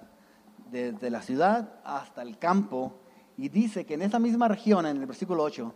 desde 0.71 1.11
la 1.11 1.21
ciudad 1.21 1.81
hasta 1.85 2.23
el 2.23 2.39
campo 2.39 2.95
y 3.37 3.51
dice 3.51 3.85
que 3.85 3.95
en 3.95 4.03
esa 4.03 4.19
misma 4.19 4.49
región, 4.49 4.87
en 4.87 4.97
el 4.97 5.07
versículo 5.07 5.43
8, 5.43 5.75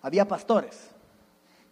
había 0.00 0.26
pastores 0.26 0.90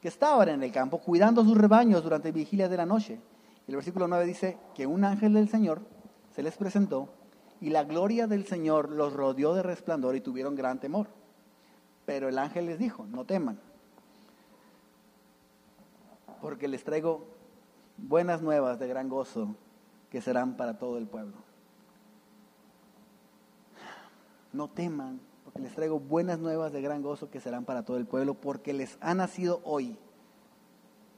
que 0.03 0.09
estaban 0.09 0.51
en 0.51 0.63
el 0.63 0.73
campo 0.73 0.99
cuidando 0.99 1.43
sus 1.43 1.57
rebaños 1.57 2.03
durante 2.03 2.33
vigilia 2.33 2.69
de 2.69 2.77
la 2.77 2.85
noche. 2.85 3.19
Y 3.67 3.71
el 3.71 3.77
versículo 3.77 4.07
9 4.07 4.27
dice 4.27 4.59
que 4.75 4.87
un 4.87 5.05
ángel 5.05 5.33
del 5.33 5.49
Señor 5.49 5.81
se 6.39 6.45
les 6.45 6.57
presentó 6.57 7.09
y 7.61 7.71
la 7.71 7.83
gloria 7.83 8.29
del 8.29 8.47
Señor 8.47 8.93
los 8.93 9.13
rodeó 9.13 9.55
de 9.55 9.65
resplandor 9.65 10.15
y 10.15 10.21
tuvieron 10.21 10.55
gran 10.55 10.79
temor. 10.79 11.09
Pero 12.07 12.29
el 12.29 12.39
ángel 12.39 12.67
les 12.67 12.79
dijo, 12.79 13.05
no 13.07 13.25
teman, 13.25 13.59
porque 16.41 16.69
les 16.69 16.85
traigo 16.85 17.27
buenas 17.97 18.41
nuevas 18.41 18.79
de 18.79 18.87
gran 18.87 19.09
gozo 19.09 19.57
que 20.11 20.21
serán 20.21 20.57
para 20.57 20.79
todo 20.79 20.97
el 20.97 21.09
pueblo. 21.09 21.39
No 24.53 24.69
teman, 24.69 25.21
porque 25.43 25.59
les 25.59 25.75
traigo 25.75 25.99
buenas 25.99 26.39
nuevas 26.39 26.73
de 26.73 26.81
gran 26.81 27.03
gozo 27.03 27.31
que 27.31 27.41
serán 27.41 27.65
para 27.65 27.85
todo 27.85 27.97
el 27.97 28.07
pueblo, 28.07 28.35
porque 28.35 28.73
les 28.73 28.97
ha 29.01 29.13
nacido 29.13 29.61
hoy 29.65 29.99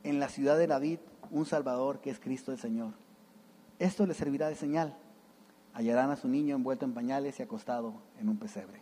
en 0.02 0.18
la 0.18 0.30
ciudad 0.30 0.56
de 0.56 0.66
David 0.66 0.98
un 1.30 1.44
Salvador 1.44 2.00
que 2.00 2.08
es 2.08 2.18
Cristo 2.18 2.52
el 2.52 2.58
Señor. 2.58 2.94
Esto 3.78 4.06
les 4.06 4.16
servirá 4.16 4.48
de 4.48 4.54
señal 4.54 4.96
hallarán 5.74 6.10
a 6.10 6.16
su 6.16 6.28
niño 6.28 6.56
envuelto 6.56 6.84
en 6.84 6.94
pañales 6.94 7.38
y 7.38 7.42
acostado 7.42 7.94
en 8.18 8.28
un 8.28 8.38
pesebre. 8.38 8.80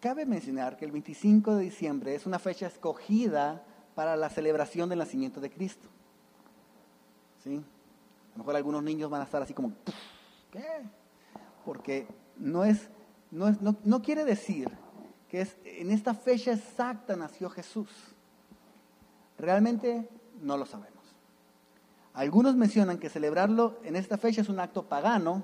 Cabe 0.00 0.26
mencionar 0.26 0.76
que 0.76 0.84
el 0.84 0.92
25 0.92 1.56
de 1.56 1.64
diciembre 1.64 2.14
es 2.14 2.26
una 2.26 2.38
fecha 2.38 2.66
escogida 2.66 3.64
para 3.94 4.16
la 4.16 4.28
celebración 4.30 4.88
del 4.88 4.98
nacimiento 4.98 5.40
de 5.40 5.50
Cristo. 5.50 5.88
¿Sí? 7.44 7.56
A 7.56 8.32
lo 8.32 8.38
mejor 8.38 8.56
algunos 8.56 8.82
niños 8.82 9.10
van 9.10 9.20
a 9.20 9.24
estar 9.24 9.42
así 9.42 9.54
como, 9.54 9.72
¿qué? 10.50 10.82
Porque 11.64 12.06
no, 12.36 12.64
es, 12.64 12.88
no, 13.30 13.48
es, 13.48 13.60
no, 13.60 13.76
no 13.84 14.02
quiere 14.02 14.24
decir 14.24 14.68
que 15.28 15.42
es, 15.42 15.56
en 15.64 15.90
esta 15.90 16.14
fecha 16.14 16.52
exacta 16.52 17.14
nació 17.16 17.48
Jesús. 17.50 17.90
Realmente 19.38 20.08
no 20.40 20.56
lo 20.56 20.66
sabemos. 20.66 20.91
Algunos 22.14 22.56
mencionan 22.56 22.98
que 22.98 23.08
celebrarlo 23.08 23.78
en 23.84 23.96
esta 23.96 24.18
fecha 24.18 24.42
es 24.42 24.48
un 24.48 24.60
acto 24.60 24.84
pagano 24.84 25.42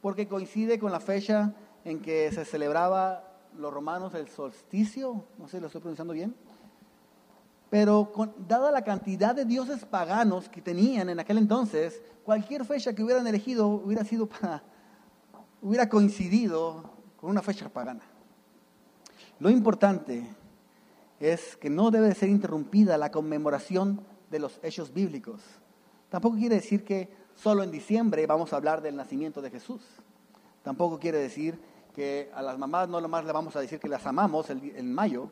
porque 0.00 0.28
coincide 0.28 0.78
con 0.78 0.92
la 0.92 1.00
fecha 1.00 1.54
en 1.84 2.00
que 2.00 2.30
se 2.32 2.44
celebraba 2.44 3.24
los 3.56 3.72
romanos 3.72 4.14
el 4.14 4.28
solsticio, 4.28 5.24
no 5.38 5.48
sé 5.48 5.56
si 5.56 5.60
lo 5.60 5.66
estoy 5.66 5.80
pronunciando 5.80 6.12
bien, 6.12 6.34
pero 7.70 8.12
dada 8.46 8.70
la 8.70 8.82
cantidad 8.82 9.34
de 9.34 9.44
dioses 9.44 9.84
paganos 9.84 10.48
que 10.48 10.62
tenían 10.62 11.08
en 11.08 11.20
aquel 11.20 11.38
entonces, 11.38 12.00
cualquier 12.24 12.64
fecha 12.64 12.94
que 12.94 13.02
hubieran 13.02 13.26
elegido 13.26 13.66
hubiera 13.68 14.04
sido 14.04 14.26
para, 14.26 14.62
hubiera 15.60 15.88
coincidido 15.88 16.92
con 17.16 17.30
una 17.30 17.42
fecha 17.42 17.68
pagana. 17.68 18.02
Lo 19.40 19.50
importante 19.50 20.26
es 21.20 21.56
que 21.56 21.68
no 21.70 21.90
debe 21.90 22.14
ser 22.14 22.28
interrumpida 22.28 22.96
la 22.96 23.10
conmemoración 23.10 24.00
de 24.30 24.38
los 24.38 24.60
hechos 24.62 24.92
bíblicos. 24.92 25.40
Tampoco 26.08 26.36
quiere 26.36 26.56
decir 26.56 26.84
que 26.84 27.08
solo 27.34 27.62
en 27.62 27.70
diciembre 27.70 28.26
vamos 28.26 28.52
a 28.52 28.56
hablar 28.56 28.80
del 28.80 28.96
nacimiento 28.96 29.42
de 29.42 29.50
Jesús. 29.50 29.82
Tampoco 30.62 30.98
quiere 30.98 31.18
decir 31.18 31.60
que 31.94 32.30
a 32.34 32.42
las 32.42 32.58
mamás 32.58 32.88
no 32.88 33.00
nomás 33.00 33.24
le 33.24 33.32
vamos 33.32 33.56
a 33.56 33.60
decir 33.60 33.78
que 33.80 33.88
las 33.88 34.06
amamos 34.06 34.50
en 34.50 34.94
mayo 34.94 35.28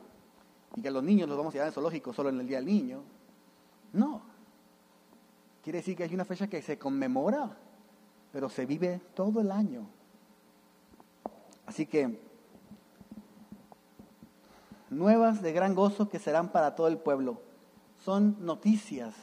y 0.75 0.83
que 0.83 0.89
a 0.89 0.91
los 0.91 1.03
niños 1.03 1.29
los 1.29 1.39
vamos 1.39 1.53
a 1.53 1.55
llevar 1.55 1.69
en 1.69 1.75
zoológico 1.75 2.13
solo 2.13 2.29
en 2.29 2.41
el 2.41 2.47
Día 2.47 2.59
del 2.59 2.67
Niño. 2.67 3.03
No. 3.93 4.21
Quiere 5.63 5.79
decir 5.79 5.97
que 5.97 6.05
hay 6.05 6.15
una 6.15 6.25
fecha 6.25 6.47
que 6.47 6.63
se 6.63 6.79
conmemora, 6.79 7.57
pero 8.33 8.49
se 8.49 8.67
vive 8.67 9.01
todo 9.15 9.41
el 9.41 9.51
año. 9.51 9.89
Así 11.65 11.87
que, 11.87 12.21
nuevas 14.91 15.43
de 15.43 15.53
gran 15.53 15.75
gozo 15.75 16.09
que 16.09 16.19
serán 16.19 16.53
para 16.53 16.77
todo 16.77 16.89
el 16.89 16.99
pueblo. 16.99 17.41
Son 18.05 18.37
noticias 18.45 19.15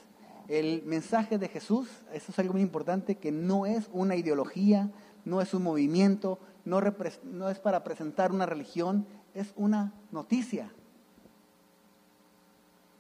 el 0.47 0.83
mensaje 0.83 1.37
de 1.37 1.47
Jesús, 1.47 1.87
eso 2.13 2.31
es 2.31 2.39
algo 2.39 2.53
muy 2.53 2.61
importante, 2.61 3.15
que 3.15 3.31
no 3.31 3.65
es 3.65 3.89
una 3.91 4.15
ideología, 4.15 4.89
no 5.25 5.41
es 5.41 5.53
un 5.53 5.63
movimiento, 5.63 6.39
no, 6.65 6.81
no 7.23 7.49
es 7.49 7.59
para 7.59 7.83
presentar 7.83 8.31
una 8.31 8.45
religión, 8.45 9.05
es 9.33 9.53
una 9.55 9.93
noticia. 10.11 10.71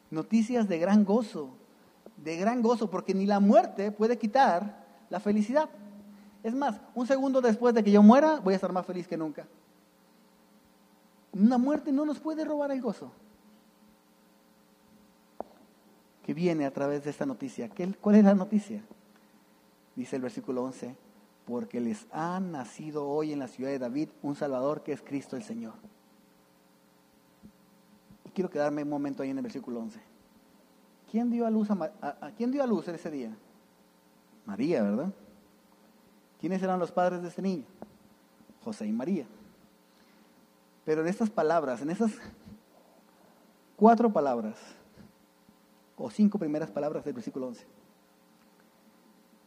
Noticias 0.09 0.67
de 0.69 0.77
gran 0.77 1.03
gozo, 1.03 1.49
de 2.17 2.37
gran 2.37 2.61
gozo, 2.61 2.89
porque 2.89 3.13
ni 3.13 3.25
la 3.25 3.39
muerte 3.39 3.91
puede 3.91 4.17
quitar 4.17 4.85
la 5.09 5.19
felicidad. 5.19 5.69
Es 6.43 6.53
más, 6.53 6.79
un 6.95 7.07
segundo 7.07 7.41
después 7.41 7.73
de 7.73 7.83
que 7.83 7.91
yo 7.91 8.03
muera, 8.03 8.39
voy 8.39 8.53
a 8.53 8.55
estar 8.55 8.71
más 8.71 8.85
feliz 8.85 9.07
que 9.07 9.17
nunca. 9.17 9.47
Una 11.33 11.57
muerte 11.57 11.91
no 11.91 12.05
nos 12.05 12.19
puede 12.19 12.45
robar 12.45 12.71
el 12.71 12.81
gozo 12.81 13.11
que 16.23 16.33
viene 16.33 16.65
a 16.65 16.71
través 16.71 17.03
de 17.03 17.09
esta 17.09 17.25
noticia. 17.25 17.69
¿Cuál 18.01 18.15
es 18.15 18.23
la 18.23 18.33
noticia? 18.33 18.81
Dice 19.95 20.15
el 20.15 20.21
versículo 20.21 20.63
11, 20.63 20.95
porque 21.45 21.81
les 21.81 22.07
ha 22.11 22.39
nacido 22.39 23.07
hoy 23.07 23.33
en 23.33 23.39
la 23.39 23.47
ciudad 23.47 23.69
de 23.69 23.79
David 23.79 24.09
un 24.21 24.35
Salvador 24.35 24.83
que 24.83 24.93
es 24.93 25.01
Cristo 25.01 25.35
el 25.35 25.43
Señor. 25.43 25.73
Y 28.25 28.29
quiero 28.29 28.49
quedarme 28.49 28.83
un 28.83 28.89
momento 28.89 29.21
ahí 29.21 29.29
en 29.29 29.37
el 29.37 29.43
versículo 29.43 29.81
11. 29.81 29.99
¿Quién 31.11 31.29
dio 31.29 31.45
a 31.45 31.51
luz, 31.51 31.69
a, 31.69 32.31
quién 32.37 32.51
dio 32.51 32.63
a 32.63 32.67
luz 32.67 32.87
en 32.87 32.95
ese 32.95 33.11
día? 33.11 33.35
María, 34.45 34.81
¿verdad? 34.81 35.13
¿Quiénes 36.39 36.63
eran 36.63 36.79
los 36.79 36.91
padres 36.91 37.21
de 37.21 37.27
este 37.27 37.41
niño? 37.41 37.65
José 38.63 38.87
y 38.87 38.91
María. 38.91 39.25
Pero 40.85 41.01
en 41.01 41.07
estas 41.07 41.29
palabras, 41.29 41.81
en 41.81 41.89
esas 41.89 42.11
cuatro 43.75 44.11
palabras, 44.11 44.57
o 45.97 46.09
cinco 46.09 46.39
primeras 46.39 46.71
palabras 46.71 47.03
del 47.05 47.13
versículo 47.13 47.47
11. 47.47 47.65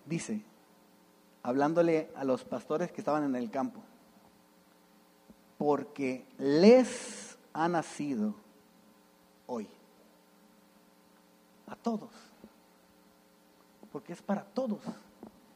Dice, 0.07 0.43
hablándole 1.43 2.11
a 2.15 2.25
los 2.25 2.45
pastores 2.45 2.93
que 2.93 3.01
estaban 3.01 3.25
en 3.25 3.35
el 3.35 3.51
campo, 3.51 3.81
porque 5.59 6.27
les 6.39 7.37
ha 7.53 7.69
nacido 7.69 8.35
hoy. 9.47 9.69
A 11.67 11.75
todos. 11.75 12.11
Porque 13.91 14.13
es 14.13 14.23
para 14.23 14.45
todos. 14.45 14.81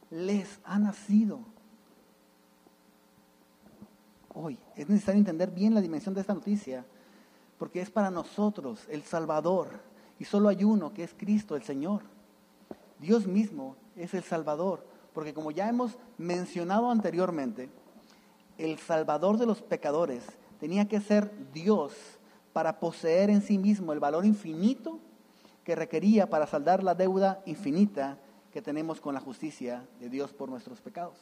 Les 0.09 0.59
ha 0.63 0.79
nacido 0.79 1.39
hoy. 4.33 4.57
Es 4.75 4.89
necesario 4.89 5.19
entender 5.19 5.51
bien 5.51 5.73
la 5.73 5.81
dimensión 5.81 6.13
de 6.15 6.21
esta 6.21 6.33
noticia, 6.33 6.85
porque 7.57 7.81
es 7.81 7.89
para 7.89 8.09
nosotros 8.09 8.85
el 8.89 9.03
Salvador. 9.03 9.90
Y 10.21 10.25
solo 10.25 10.49
hay 10.49 10.63
uno, 10.63 10.93
que 10.93 11.03
es 11.03 11.15
Cristo, 11.17 11.55
el 11.55 11.63
Señor. 11.63 12.03
Dios 12.99 13.25
mismo 13.25 13.75
es 13.95 14.13
el 14.13 14.21
Salvador, 14.21 14.85
porque 15.15 15.33
como 15.33 15.49
ya 15.49 15.67
hemos 15.67 15.97
mencionado 16.19 16.91
anteriormente, 16.91 17.71
el 18.59 18.77
Salvador 18.77 19.39
de 19.39 19.47
los 19.47 19.63
pecadores 19.63 20.23
tenía 20.59 20.87
que 20.87 21.01
ser 21.01 21.31
Dios 21.51 21.93
para 22.53 22.79
poseer 22.79 23.31
en 23.31 23.41
sí 23.41 23.57
mismo 23.57 23.93
el 23.93 23.99
valor 23.99 24.23
infinito 24.23 24.99
que 25.63 25.75
requería 25.75 26.29
para 26.29 26.45
saldar 26.45 26.83
la 26.83 26.93
deuda 26.93 27.41
infinita 27.47 28.19
que 28.53 28.61
tenemos 28.61 29.01
con 29.01 29.15
la 29.15 29.21
justicia 29.21 29.87
de 29.99 30.07
Dios 30.07 30.33
por 30.33 30.49
nuestros 30.49 30.81
pecados. 30.81 31.17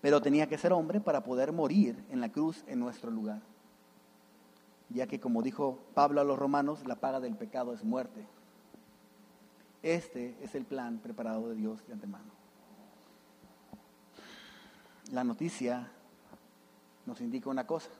Pero 0.00 0.22
tenía 0.22 0.46
que 0.46 0.56
ser 0.56 0.72
hombre 0.72 1.00
para 1.00 1.24
poder 1.24 1.50
morir 1.50 2.04
en 2.10 2.20
la 2.20 2.30
cruz 2.30 2.62
en 2.68 2.78
nuestro 2.78 3.10
lugar. 3.10 3.42
Ya 4.88 5.06
que 5.06 5.20
como 5.20 5.42
dijo 5.42 5.78
Pablo 5.94 6.20
a 6.20 6.24
los 6.24 6.38
romanos, 6.38 6.86
la 6.86 6.96
paga 6.96 7.20
del 7.20 7.36
pecado 7.36 7.72
es 7.72 7.84
muerte. 7.84 8.26
Este 9.82 10.36
es 10.42 10.54
el 10.54 10.64
plan 10.64 10.98
preparado 10.98 11.48
de 11.48 11.56
Dios 11.56 11.86
de 11.86 11.92
antemano. 11.92 12.36
La 15.12 15.22
noticia 15.22 15.90
nos 17.04 17.20
indica 17.20 17.48
una 17.48 17.66
cosa, 17.66 17.90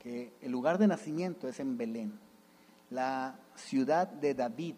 que 0.00 0.32
el 0.42 0.50
lugar 0.50 0.78
de 0.78 0.88
nacimiento 0.88 1.48
es 1.48 1.60
en 1.60 1.76
Belén, 1.76 2.18
la 2.90 3.38
ciudad 3.54 4.08
de 4.08 4.34
David. 4.34 4.74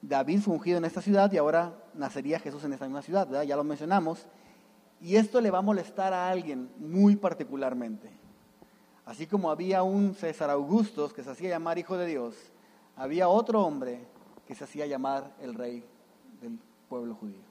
David 0.00 0.40
fue 0.40 0.54
ungido 0.54 0.78
en 0.78 0.84
esta 0.84 1.00
ciudad 1.00 1.32
y 1.32 1.38
ahora 1.38 1.74
nacería 1.94 2.38
Jesús 2.38 2.62
en 2.64 2.72
esta 2.72 2.84
misma 2.84 3.02
ciudad, 3.02 3.42
ya 3.42 3.56
lo 3.56 3.64
mencionamos. 3.64 4.26
Y 5.00 5.16
esto 5.16 5.40
le 5.40 5.50
va 5.50 5.58
a 5.58 5.62
molestar 5.62 6.12
a 6.12 6.30
alguien 6.30 6.70
muy 6.78 7.16
particularmente. 7.16 8.23
Así 9.06 9.26
como 9.26 9.50
había 9.50 9.82
un 9.82 10.14
César 10.14 10.50
Augustus 10.50 11.12
que 11.12 11.22
se 11.22 11.30
hacía 11.30 11.50
llamar 11.50 11.78
hijo 11.78 11.96
de 11.96 12.06
Dios, 12.06 12.34
había 12.96 13.28
otro 13.28 13.62
hombre 13.62 14.00
que 14.46 14.54
se 14.54 14.64
hacía 14.64 14.86
llamar 14.86 15.34
el 15.40 15.54
rey 15.54 15.84
del 16.40 16.58
pueblo 16.88 17.14
judío. 17.14 17.42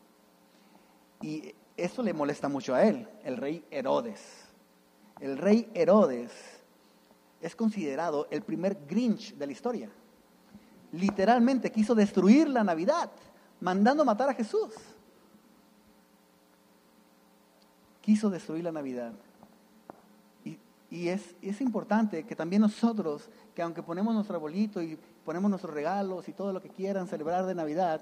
Y 1.22 1.54
esto 1.78 2.02
le 2.02 2.14
molesta 2.14 2.50
mucho 2.50 2.74
a 2.74 2.84
él, 2.84 3.08
el 3.24 3.38
rey 3.38 3.64
Herodes. 3.72 4.20
El 5.20 5.38
rey 5.38 5.70
Herodes 5.74 6.32
es 7.42 7.56
considerado 7.56 8.28
el 8.32 8.42
primer 8.42 8.78
Grinch 8.88 9.36
de 9.36 9.46
la 9.46 9.52
historia. 9.52 9.90
Literalmente 10.92 11.72
quiso 11.72 11.96
destruir 11.96 12.50
la 12.50 12.64
Navidad, 12.64 13.12
mandando 13.60 14.06
matar 14.06 14.30
a 14.30 14.34
Jesús. 14.34 14.74
Quiso 18.02 18.30
destruir 18.30 18.64
la 18.64 18.72
Navidad. 18.72 19.14
Y, 20.94 21.10
es, 21.10 21.36
es 21.42 21.60
importante 21.60 22.24
que 22.24 22.36
también 22.36 22.62
nosotros, 22.62 23.28
que 23.56 23.64
aunque 23.64 23.82
ponemos 23.82 24.14
nuestro 24.14 24.36
arbolito 24.36 24.80
y 24.80 24.96
ponemos 25.26 25.50
nuestros 25.50 25.74
regalos 25.74 26.30
y 26.30 26.34
todo 26.34 26.54
lo 26.54 26.62
que 26.62 26.70
quieran 26.70 27.08
celebrar 27.08 27.48
de 27.48 27.56
Navidad, 27.56 28.00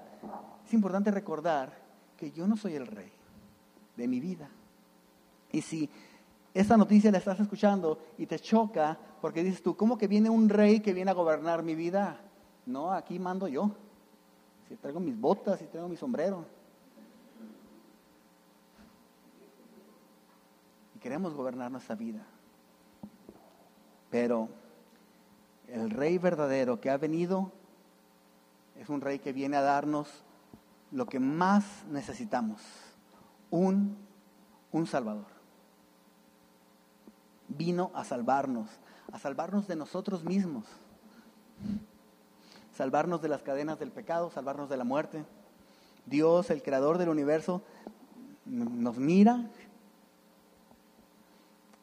es 0.66 0.74
importante 0.74 1.10
recordar 1.10 1.72
que 2.18 2.30
yo 2.32 2.46
no 2.46 2.54
soy 2.54 2.74
el 2.74 2.86
rey 2.86 3.10
de 3.96 4.06
mi 4.06 4.20
vida. 4.20 4.50
Y 5.50 5.62
si 5.62 5.88
esta 6.52 6.76
noticia 6.76 7.10
la 7.10 7.16
estás 7.16 7.40
escuchando 7.40 7.98
y 8.18 8.26
te 8.26 8.38
choca 8.38 8.98
porque 9.22 9.42
dices 9.42 9.62
tú, 9.62 9.74
¿cómo 9.74 9.96
que 9.96 10.06
viene 10.06 10.28
un 10.28 10.50
rey 10.50 10.80
que 10.80 10.92
viene 10.92 11.12
a 11.12 11.14
gobernar 11.14 11.62
mi 11.62 11.74
vida? 11.74 12.20
No, 12.66 12.92
aquí 12.92 13.18
mando 13.18 13.48
yo. 13.48 13.70
Si 14.68 14.76
traigo 14.76 15.00
mis 15.00 15.18
botas, 15.18 15.62
y 15.62 15.64
traigo 15.64 15.88
mi 15.88 15.96
sombrero. 15.96 16.44
Y 20.94 20.98
queremos 20.98 21.32
gobernar 21.32 21.70
nuestra 21.70 21.94
vida. 21.94 22.26
Pero 24.12 24.50
el 25.68 25.88
rey 25.88 26.18
verdadero 26.18 26.82
que 26.82 26.90
ha 26.90 26.98
venido 26.98 27.50
es 28.78 28.90
un 28.90 29.00
rey 29.00 29.18
que 29.18 29.32
viene 29.32 29.56
a 29.56 29.62
darnos 29.62 30.06
lo 30.90 31.06
que 31.06 31.18
más 31.18 31.64
necesitamos 31.90 32.60
un, 33.50 33.96
un 34.70 34.86
Salvador. 34.86 35.24
Vino 37.48 37.90
a 37.94 38.04
salvarnos, 38.04 38.68
a 39.10 39.18
salvarnos 39.18 39.66
de 39.66 39.76
nosotros 39.76 40.24
mismos, 40.24 40.66
salvarnos 42.76 43.22
de 43.22 43.28
las 43.28 43.40
cadenas 43.40 43.78
del 43.78 43.92
pecado, 43.92 44.30
salvarnos 44.30 44.68
de 44.68 44.76
la 44.76 44.84
muerte. 44.84 45.24
Dios, 46.04 46.50
el 46.50 46.62
creador 46.62 46.98
del 46.98 47.08
universo, 47.08 47.62
nos 48.44 48.98
mira. 48.98 49.48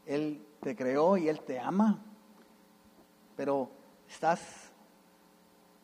Él 0.05 0.45
te 0.61 0.75
creó 0.75 1.17
y 1.17 1.27
Él 1.27 1.41
te 1.41 1.59
ama, 1.59 2.03
pero 3.39 3.69
estás 4.09 4.41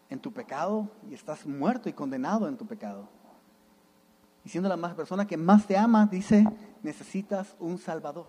en 0.09 0.19
tu 0.19 0.33
pecado 0.33 0.89
y 1.09 1.13
estás 1.13 1.45
muerto 1.45 1.87
y 1.87 1.93
condenado 1.93 2.49
en 2.49 2.57
tu 2.57 2.65
pecado 2.65 3.07
y 4.43 4.49
siendo 4.49 4.67
la 4.67 4.75
más 4.75 4.93
persona 4.93 5.25
que 5.25 5.37
más 5.37 5.65
te 5.65 5.77
ama, 5.77 6.05
dice, 6.05 6.43
necesitas 6.83 7.55
un 7.61 7.77
Salvador. 7.77 8.27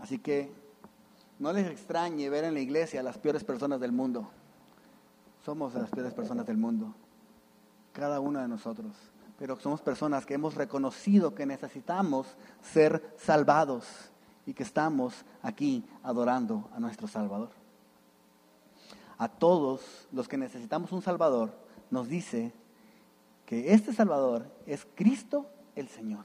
Así 0.00 0.20
que 0.20 0.52
no 1.40 1.52
les 1.52 1.66
extrañe 1.66 2.30
ver 2.30 2.44
en 2.44 2.54
la 2.54 2.60
iglesia 2.60 3.00
a 3.00 3.02
las 3.02 3.18
peores 3.18 3.42
personas 3.42 3.80
del 3.80 3.90
mundo. 3.90 4.30
Somos 5.44 5.74
las 5.74 5.90
peores 5.90 6.14
personas 6.14 6.46
del 6.46 6.58
mundo, 6.58 6.94
cada 7.92 8.20
uno 8.20 8.38
de 8.38 8.46
nosotros. 8.46 8.94
Pero 9.36 9.56
somos 9.56 9.82
personas 9.82 10.24
que 10.24 10.34
hemos 10.34 10.54
reconocido 10.54 11.34
que 11.34 11.44
necesitamos 11.44 12.36
ser 12.62 13.16
salvados 13.18 14.12
y 14.48 14.54
que 14.54 14.62
estamos 14.62 15.26
aquí 15.42 15.84
adorando 16.02 16.70
a 16.74 16.80
nuestro 16.80 17.06
Salvador. 17.06 17.50
A 19.18 19.28
todos 19.28 20.08
los 20.10 20.26
que 20.26 20.38
necesitamos 20.38 20.90
un 20.90 21.02
Salvador, 21.02 21.52
nos 21.90 22.08
dice 22.08 22.54
que 23.44 23.74
este 23.74 23.92
Salvador 23.92 24.50
es 24.64 24.86
Cristo 24.94 25.50
el 25.76 25.88
Señor. 25.88 26.24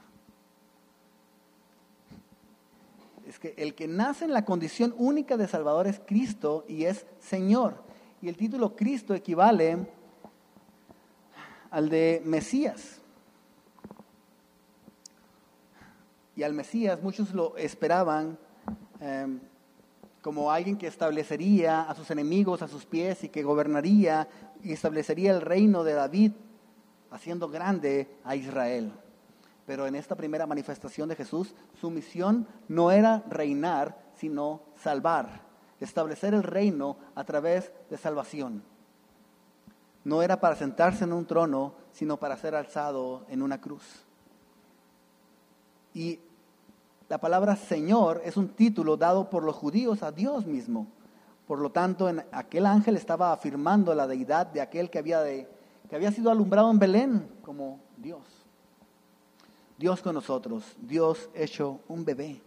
Es 3.27 3.39
que 3.39 3.55
el 3.57 3.75
que 3.75 3.89
nace 3.89 4.23
en 4.23 4.31
la 4.31 4.45
condición 4.45 4.95
única 4.97 5.35
de 5.35 5.49
Salvador 5.49 5.87
es 5.87 5.99
Cristo 5.99 6.63
y 6.69 6.85
es 6.85 7.05
Señor. 7.19 7.83
Y 8.21 8.29
el 8.29 8.37
título 8.37 8.73
Cristo 8.77 9.13
equivale 9.13 9.85
al 11.71 11.89
de 11.89 12.21
Mesías. 12.23 13.01
Al 16.43 16.53
Mesías 16.53 17.01
muchos 17.01 17.33
lo 17.33 17.55
esperaban 17.57 18.37
em, 18.99 19.39
como 20.21 20.51
alguien 20.51 20.77
que 20.77 20.87
establecería 20.87 21.81
a 21.81 21.93
sus 21.95 22.09
enemigos 22.09 22.61
a 22.61 22.67
sus 22.67 22.85
pies 22.85 23.23
y 23.23 23.29
que 23.29 23.43
gobernaría 23.43 24.27
y 24.63 24.71
establecería 24.71 25.31
el 25.31 25.41
reino 25.41 25.83
de 25.83 25.93
David 25.93 26.31
haciendo 27.11 27.49
grande 27.49 28.07
a 28.23 28.35
Israel. 28.35 28.91
Pero 29.65 29.85
en 29.85 29.95
esta 29.95 30.15
primera 30.15 30.47
manifestación 30.47 31.09
de 31.09 31.15
Jesús, 31.15 31.53
su 31.79 31.89
misión 31.89 32.47
no 32.67 32.91
era 32.91 33.23
reinar, 33.29 33.97
sino 34.15 34.61
salvar, 34.75 35.41
establecer 35.79 36.33
el 36.33 36.43
reino 36.43 36.97
a 37.15 37.23
través 37.23 37.71
de 37.89 37.97
salvación. 37.97 38.63
No 40.03 40.21
era 40.21 40.39
para 40.39 40.55
sentarse 40.55 41.03
en 41.03 41.13
un 41.13 41.25
trono, 41.25 41.75
sino 41.91 42.17
para 42.17 42.37
ser 42.37 42.55
alzado 42.55 43.25
en 43.29 43.41
una 43.41 43.61
cruz. 43.61 44.05
Y 45.93 46.19
la 47.09 47.19
palabra 47.19 47.55
Señor 47.55 48.21
es 48.25 48.37
un 48.37 48.49
título 48.49 48.97
dado 48.97 49.29
por 49.29 49.43
los 49.43 49.55
judíos 49.55 50.03
a 50.03 50.11
Dios 50.11 50.45
mismo. 50.45 50.87
Por 51.47 51.59
lo 51.59 51.71
tanto, 51.71 52.09
en 52.09 52.23
aquel 52.31 52.65
ángel 52.65 52.95
estaba 52.95 53.33
afirmando 53.33 53.93
la 53.93 54.07
deidad 54.07 54.47
de 54.47 54.61
aquel 54.61 54.89
que 54.89 54.99
había 54.99 55.21
de 55.21 55.47
que 55.89 55.95
había 55.95 56.11
sido 56.11 56.31
alumbrado 56.31 56.71
en 56.71 56.79
Belén 56.79 57.29
como 57.43 57.79
Dios. 57.97 58.23
Dios 59.77 60.01
con 60.01 60.15
nosotros, 60.15 60.63
Dios 60.81 61.29
hecho 61.33 61.81
un 61.87 62.05
bebé. 62.05 62.41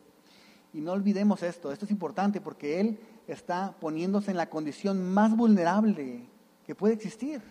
Y 0.73 0.81
no 0.81 0.93
olvidemos 0.93 1.43
esto, 1.43 1.71
esto 1.71 1.85
es 1.85 1.91
importante 1.91 2.41
porque 2.41 2.81
Él 2.81 2.99
está 3.27 3.75
poniéndose 3.79 4.31
en 4.31 4.37
la 4.37 4.49
condición 4.49 5.13
más 5.13 5.37
vulnerable 5.37 6.27
que 6.65 6.75
puede 6.75 6.95
existir. 6.95 7.43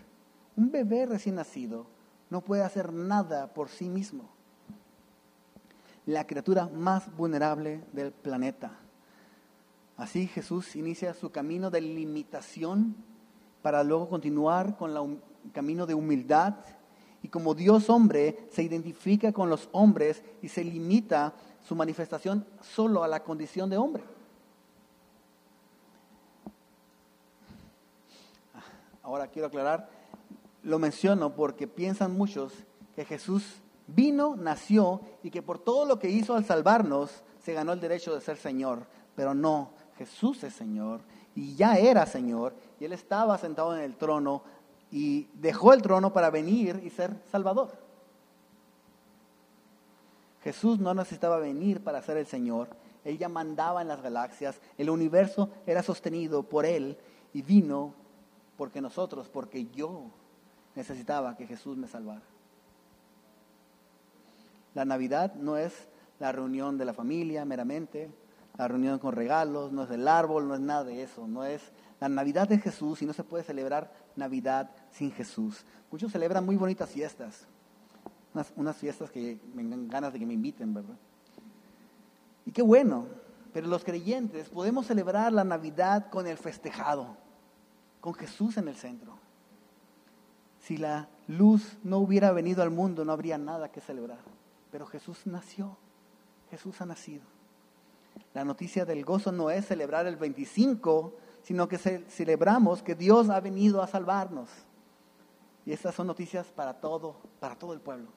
Un 0.56 0.70
bebé 0.70 1.06
recién 1.06 1.36
nacido 1.36 1.86
no 2.30 2.40
puede 2.40 2.62
hacer 2.62 2.92
nada 2.92 3.52
por 3.54 3.68
sí 3.68 3.88
mismo. 3.88 4.35
La 6.06 6.26
criatura 6.26 6.68
más 6.68 7.14
vulnerable 7.16 7.82
del 7.92 8.12
planeta, 8.12 8.78
Así 9.96 10.26
Jesús 10.26 10.76
inicia 10.76 11.14
su 11.14 11.30
camino 11.30 11.70
de 11.70 11.80
limitación 11.80 12.94
para 13.62 13.82
luego 13.82 14.08
continuar 14.08 14.76
con 14.76 14.94
el 14.94 15.20
camino 15.52 15.86
de 15.86 15.94
humildad. 15.94 16.54
Y 17.22 17.28
como 17.28 17.54
Dios 17.54 17.88
hombre 17.88 18.46
se 18.50 18.62
identifica 18.62 19.32
con 19.32 19.48
los 19.48 19.68
hombres 19.72 20.22
y 20.42 20.48
se 20.48 20.62
limita 20.62 21.32
su 21.66 21.74
manifestación 21.74 22.46
solo 22.60 23.02
a 23.02 23.08
la 23.08 23.24
condición 23.24 23.70
de 23.70 23.78
hombre. 23.78 24.04
Ahora 29.02 29.28
quiero 29.28 29.48
aclarar, 29.48 29.88
lo 30.62 30.78
menciono 30.78 31.34
porque 31.34 31.66
piensan 31.66 32.12
muchos 32.12 32.52
que 32.94 33.04
Jesús 33.04 33.62
vino, 33.86 34.36
nació 34.36 35.00
y 35.22 35.30
que 35.30 35.42
por 35.42 35.58
todo 35.58 35.84
lo 35.84 35.98
que 35.98 36.10
hizo 36.10 36.34
al 36.34 36.44
salvarnos 36.44 37.22
se 37.42 37.52
ganó 37.52 37.72
el 37.72 37.80
derecho 37.80 38.14
de 38.14 38.20
ser 38.20 38.36
Señor. 38.36 38.86
Pero 39.14 39.34
no, 39.34 39.70
Jesús 39.96 40.42
es 40.44 40.54
Señor 40.54 41.00
y 41.34 41.54
ya 41.54 41.76
era 41.76 42.06
Señor 42.06 42.54
y 42.80 42.84
Él 42.84 42.92
estaba 42.92 43.38
sentado 43.38 43.76
en 43.76 43.82
el 43.82 43.96
trono 43.96 44.42
y 44.90 45.28
dejó 45.34 45.72
el 45.72 45.82
trono 45.82 46.12
para 46.12 46.30
venir 46.30 46.80
y 46.84 46.90
ser 46.90 47.16
Salvador. 47.30 47.70
Jesús 50.42 50.78
no 50.78 50.94
necesitaba 50.94 51.38
venir 51.38 51.82
para 51.82 52.02
ser 52.02 52.18
el 52.18 52.26
Señor, 52.26 52.68
Él 53.04 53.18
ya 53.18 53.28
mandaba 53.28 53.82
en 53.82 53.88
las 53.88 54.00
galaxias, 54.00 54.60
el 54.78 54.90
universo 54.90 55.50
era 55.66 55.82
sostenido 55.82 56.44
por 56.44 56.64
Él 56.64 56.96
y 57.32 57.42
vino 57.42 57.94
porque 58.56 58.80
nosotros, 58.80 59.28
porque 59.28 59.66
yo 59.66 60.04
necesitaba 60.74 61.36
que 61.36 61.46
Jesús 61.46 61.76
me 61.76 61.88
salvara. 61.88 62.22
La 64.76 64.84
Navidad 64.84 65.34
no 65.36 65.56
es 65.56 65.72
la 66.20 66.32
reunión 66.32 66.76
de 66.76 66.84
la 66.84 66.92
familia 66.92 67.46
meramente, 67.46 68.10
la 68.58 68.68
reunión 68.68 68.98
con 68.98 69.14
regalos, 69.14 69.72
no 69.72 69.84
es 69.84 69.90
el 69.90 70.06
árbol, 70.06 70.46
no 70.46 70.54
es 70.54 70.60
nada 70.60 70.84
de 70.84 71.02
eso, 71.02 71.26
no 71.26 71.46
es 71.46 71.62
la 71.98 72.10
Navidad 72.10 72.46
de 72.46 72.58
Jesús 72.58 73.00
y 73.00 73.06
no 73.06 73.14
se 73.14 73.24
puede 73.24 73.42
celebrar 73.42 73.90
Navidad 74.16 74.70
sin 74.90 75.12
Jesús. 75.12 75.64
Muchos 75.90 76.12
celebran 76.12 76.44
muy 76.44 76.56
bonitas 76.56 76.90
fiestas, 76.90 77.46
unas, 78.34 78.52
unas 78.54 78.76
fiestas 78.76 79.10
que 79.10 79.40
me 79.54 79.64
dan 79.64 79.88
ganas 79.88 80.12
de 80.12 80.18
que 80.18 80.26
me 80.26 80.34
inviten, 80.34 80.74
¿verdad? 80.74 80.96
Y 82.44 82.52
qué 82.52 82.60
bueno, 82.60 83.06
pero 83.54 83.68
los 83.68 83.82
creyentes 83.82 84.50
podemos 84.50 84.86
celebrar 84.86 85.32
la 85.32 85.44
Navidad 85.44 86.10
con 86.10 86.26
el 86.26 86.36
festejado, 86.36 87.16
con 88.02 88.12
Jesús 88.12 88.58
en 88.58 88.68
el 88.68 88.76
centro. 88.76 89.14
Si 90.60 90.76
la 90.76 91.08
luz 91.28 91.78
no 91.82 91.96
hubiera 91.96 92.30
venido 92.32 92.62
al 92.62 92.70
mundo, 92.70 93.06
no 93.06 93.12
habría 93.12 93.38
nada 93.38 93.72
que 93.72 93.80
celebrar. 93.80 94.36
Pero 94.70 94.86
Jesús 94.86 95.26
nació, 95.26 95.76
Jesús 96.50 96.80
ha 96.80 96.86
nacido. 96.86 97.24
La 98.34 98.44
noticia 98.44 98.84
del 98.84 99.04
gozo 99.04 99.32
no 99.32 99.50
es 99.50 99.66
celebrar 99.66 100.06
el 100.06 100.16
25, 100.16 101.14
sino 101.42 101.68
que 101.68 101.78
celebramos 101.78 102.82
que 102.82 102.94
Dios 102.94 103.30
ha 103.30 103.40
venido 103.40 103.82
a 103.82 103.86
salvarnos. 103.86 104.48
Y 105.64 105.72
estas 105.72 105.94
son 105.94 106.06
noticias 106.06 106.46
para 106.48 106.74
todo, 106.74 107.16
para 107.40 107.56
todo 107.56 107.72
el 107.72 107.80
pueblo. 107.80 108.08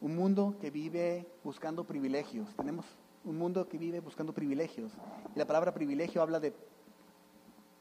Un 0.00 0.14
mundo 0.14 0.54
que 0.60 0.70
vive 0.70 1.26
buscando 1.42 1.84
privilegios. 1.84 2.48
Tenemos 2.56 2.84
un 3.24 3.36
mundo 3.36 3.68
que 3.68 3.78
vive 3.78 4.00
buscando 4.00 4.32
privilegios. 4.32 4.92
Y 5.34 5.38
la 5.38 5.46
palabra 5.46 5.74
privilegio 5.74 6.22
habla 6.22 6.38
de 6.38 6.54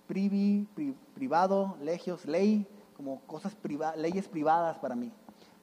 privado, 0.08 1.78
legios, 1.82 2.26
ley, 2.26 2.68
como 2.96 3.20
cosas 3.22 3.56
privadas, 3.56 3.98
leyes 3.98 4.28
privadas 4.28 4.78
para 4.80 4.96
mí. 4.96 5.12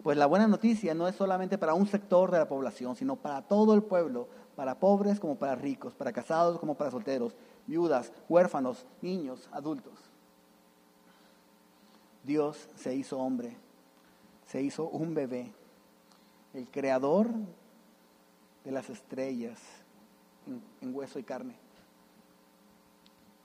Pues 0.02 0.16
la 0.16 0.26
buena 0.26 0.48
noticia 0.48 0.94
no 0.94 1.06
es 1.06 1.14
solamente 1.14 1.58
para 1.58 1.74
un 1.74 1.86
sector 1.86 2.30
de 2.30 2.38
la 2.38 2.48
población, 2.48 2.96
sino 2.96 3.16
para 3.16 3.42
todo 3.42 3.74
el 3.74 3.82
pueblo, 3.82 4.28
para 4.56 4.78
pobres 4.78 5.20
como 5.20 5.36
para 5.36 5.54
ricos, 5.54 5.94
para 5.94 6.12
casados 6.12 6.58
como 6.58 6.74
para 6.74 6.90
solteros, 6.90 7.34
viudas, 7.66 8.12
huérfanos, 8.28 8.84
niños, 9.00 9.48
adultos. 9.52 9.94
Dios 12.24 12.68
se 12.76 12.94
hizo 12.94 13.18
hombre, 13.18 13.56
se 14.46 14.60
hizo 14.62 14.88
un 14.88 15.14
bebé, 15.14 15.52
el 16.54 16.68
creador 16.68 17.28
de 18.64 18.70
las 18.70 18.90
estrellas 18.90 19.58
en, 20.80 20.94
hueso 20.94 21.18
y 21.18 21.22
carne. 21.22 21.54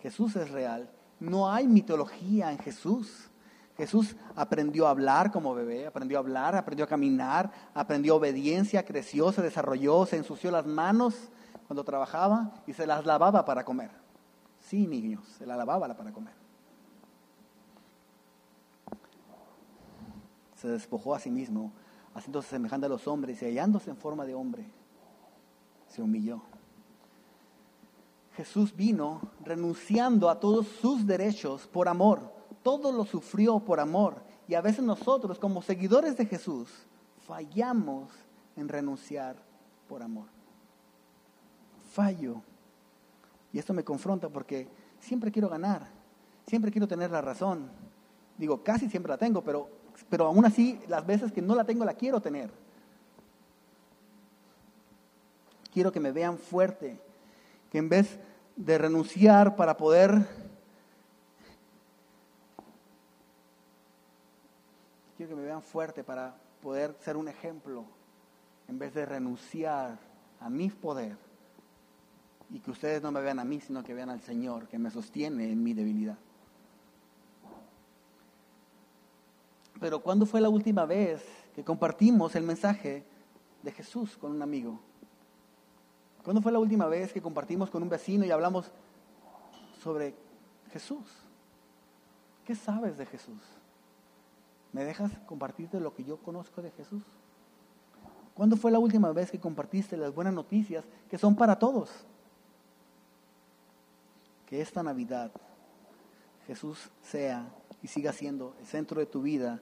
Jesús 0.01 0.35
es 0.35 0.51
real, 0.51 0.89
no 1.19 1.51
hay 1.51 1.67
mitología 1.67 2.51
en 2.51 2.59
Jesús. 2.59 3.29
Jesús 3.77 4.15
aprendió 4.35 4.87
a 4.87 4.89
hablar 4.89 5.31
como 5.31 5.53
bebé, 5.53 5.85
aprendió 5.85 6.17
a 6.17 6.21
hablar, 6.21 6.55
aprendió 6.55 6.85
a 6.85 6.87
caminar, 6.87 7.51
aprendió 7.75 8.15
obediencia, 8.15 8.83
creció, 8.83 9.31
se 9.31 9.43
desarrolló, 9.43 10.07
se 10.07 10.17
ensució 10.17 10.49
las 10.49 10.65
manos 10.65 11.29
cuando 11.67 11.83
trabajaba 11.83 12.63
y 12.65 12.73
se 12.73 12.87
las 12.87 13.05
lavaba 13.05 13.45
para 13.45 13.63
comer. 13.63 13.91
Sí, 14.59 14.87
niños, 14.87 15.23
se 15.37 15.45
la 15.45 15.55
lavaba 15.55 15.95
para 15.95 16.11
comer. 16.11 16.33
Se 20.55 20.67
despojó 20.69 21.13
a 21.13 21.19
sí 21.19 21.29
mismo, 21.29 21.71
haciéndose 22.15 22.49
semejante 22.49 22.87
a 22.87 22.89
los 22.89 23.07
hombres 23.07 23.39
y 23.43 23.45
hallándose 23.45 23.91
en 23.91 23.97
forma 23.97 24.25
de 24.25 24.33
hombre, 24.33 24.65
se 25.87 26.01
humilló. 26.01 26.41
Jesús 28.35 28.75
vino 28.75 29.21
renunciando 29.45 30.31
a 30.31 30.39
todos 30.39 30.67
sus 30.67 31.05
derechos 31.05 31.67
por 31.67 31.87
amor 31.87 32.36
todo 32.63 32.91
lo 32.91 33.05
sufrió 33.05 33.59
por 33.59 33.79
amor. 33.79 34.15
Y 34.47 34.55
a 34.55 34.61
veces 34.61 34.83
nosotros, 34.83 35.39
como 35.39 35.61
seguidores 35.61 36.17
de 36.17 36.25
Jesús, 36.25 36.69
fallamos 37.27 38.09
en 38.55 38.69
renunciar 38.69 39.35
por 39.87 40.01
amor. 40.01 40.27
Fallo. 41.91 42.41
Y 43.51 43.59
esto 43.59 43.73
me 43.73 43.83
confronta 43.83 44.29
porque 44.29 44.67
siempre 44.99 45.31
quiero 45.31 45.49
ganar, 45.49 45.87
siempre 46.45 46.71
quiero 46.71 46.87
tener 46.87 47.11
la 47.11 47.21
razón. 47.21 47.69
Digo, 48.37 48.63
casi 48.63 48.89
siempre 48.89 49.11
la 49.11 49.17
tengo, 49.17 49.43
pero, 49.43 49.69
pero 50.09 50.25
aún 50.25 50.45
así 50.45 50.79
las 50.87 51.05
veces 51.05 51.31
que 51.31 51.41
no 51.41 51.55
la 51.55 51.63
tengo 51.63 51.85
la 51.85 51.93
quiero 51.93 52.21
tener. 52.21 52.51
Quiero 55.73 55.91
que 55.91 55.99
me 55.99 56.11
vean 56.11 56.37
fuerte, 56.37 56.99
que 57.71 57.77
en 57.77 57.89
vez 57.89 58.19
de 58.55 58.77
renunciar 58.77 59.55
para 59.55 59.77
poder 59.77 60.27
que 65.27 65.35
me 65.35 65.43
vean 65.43 65.61
fuerte 65.61 66.03
para 66.03 66.35
poder 66.61 66.95
ser 67.01 67.17
un 67.17 67.27
ejemplo 67.27 67.85
en 68.67 68.79
vez 68.79 68.93
de 68.93 69.05
renunciar 69.05 69.97
a 70.39 70.49
mi 70.49 70.69
poder 70.69 71.17
y 72.49 72.59
que 72.59 72.71
ustedes 72.71 73.01
no 73.01 73.11
me 73.11 73.21
vean 73.21 73.39
a 73.39 73.45
mí, 73.45 73.59
sino 73.59 73.83
que 73.83 73.93
vean 73.93 74.09
al 74.09 74.21
Señor 74.21 74.67
que 74.67 74.79
me 74.79 74.89
sostiene 74.89 75.51
en 75.51 75.63
mi 75.63 75.73
debilidad. 75.73 76.17
Pero 79.79 80.01
¿cuándo 80.01 80.25
fue 80.25 80.41
la 80.41 80.49
última 80.49 80.85
vez 80.85 81.23
que 81.53 81.63
compartimos 81.63 82.35
el 82.35 82.43
mensaje 82.43 83.05
de 83.61 83.71
Jesús 83.71 84.17
con 84.17 84.31
un 84.31 84.41
amigo? 84.41 84.79
¿Cuándo 86.23 86.41
fue 86.41 86.51
la 86.51 86.59
última 86.59 86.87
vez 86.87 87.13
que 87.13 87.21
compartimos 87.21 87.69
con 87.69 87.83
un 87.83 87.89
vecino 87.89 88.25
y 88.25 88.31
hablamos 88.31 88.71
sobre 89.81 90.15
Jesús? 90.71 91.05
¿Qué 92.43 92.55
sabes 92.55 92.97
de 92.97 93.05
Jesús? 93.05 93.41
¿Me 94.77 94.85
dejas 94.85 95.11
compartirte 95.25 95.79
lo 95.79 95.95
que 95.95 96.03
yo 96.03 96.17
conozco 96.17 96.61
de 96.61 96.69
Jesús? 96.69 97.01
¿Cuándo 98.35 98.55
fue 98.55 98.69
la 98.69 98.77
última 98.77 99.11
vez 99.11 99.31
que 99.31 99.39
compartiste 99.39 99.97
las 99.97 100.13
buenas 100.13 100.35
noticias 100.35 100.85
que 101.09 101.17
son 101.17 101.35
para 101.35 101.57
todos? 101.57 101.89
Que 104.45 104.61
esta 104.61 104.83
Navidad 104.83 105.31
Jesús 106.45 106.91
sea 107.01 107.49
y 107.81 107.87
siga 107.87 108.13
siendo 108.13 108.53
el 108.59 108.67
centro 108.67 108.99
de 108.99 109.07
tu 109.07 109.23
vida. 109.23 109.59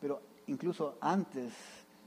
Pero 0.00 0.20
incluso 0.48 0.98
antes 1.00 1.52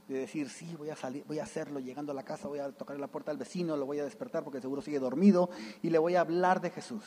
de 0.06 0.18
decir, 0.18 0.50
sí, 0.50 0.76
voy 0.76 0.90
a 0.90 0.96
salir, 0.96 1.24
voy 1.26 1.38
a 1.38 1.44
hacerlo, 1.44 1.80
llegando 1.80 2.12
a 2.12 2.14
la 2.14 2.24
casa 2.24 2.46
voy 2.46 2.58
a 2.58 2.70
tocar 2.72 3.00
la 3.00 3.06
puerta 3.06 3.30
al 3.30 3.38
vecino, 3.38 3.74
lo 3.78 3.86
voy 3.86 4.00
a 4.00 4.04
despertar 4.04 4.44
porque 4.44 4.60
seguro 4.60 4.82
sigue 4.82 4.98
dormido 4.98 5.48
y 5.80 5.88
le 5.88 5.96
voy 5.96 6.16
a 6.16 6.20
hablar 6.20 6.60
de 6.60 6.68
Jesús. 6.68 7.04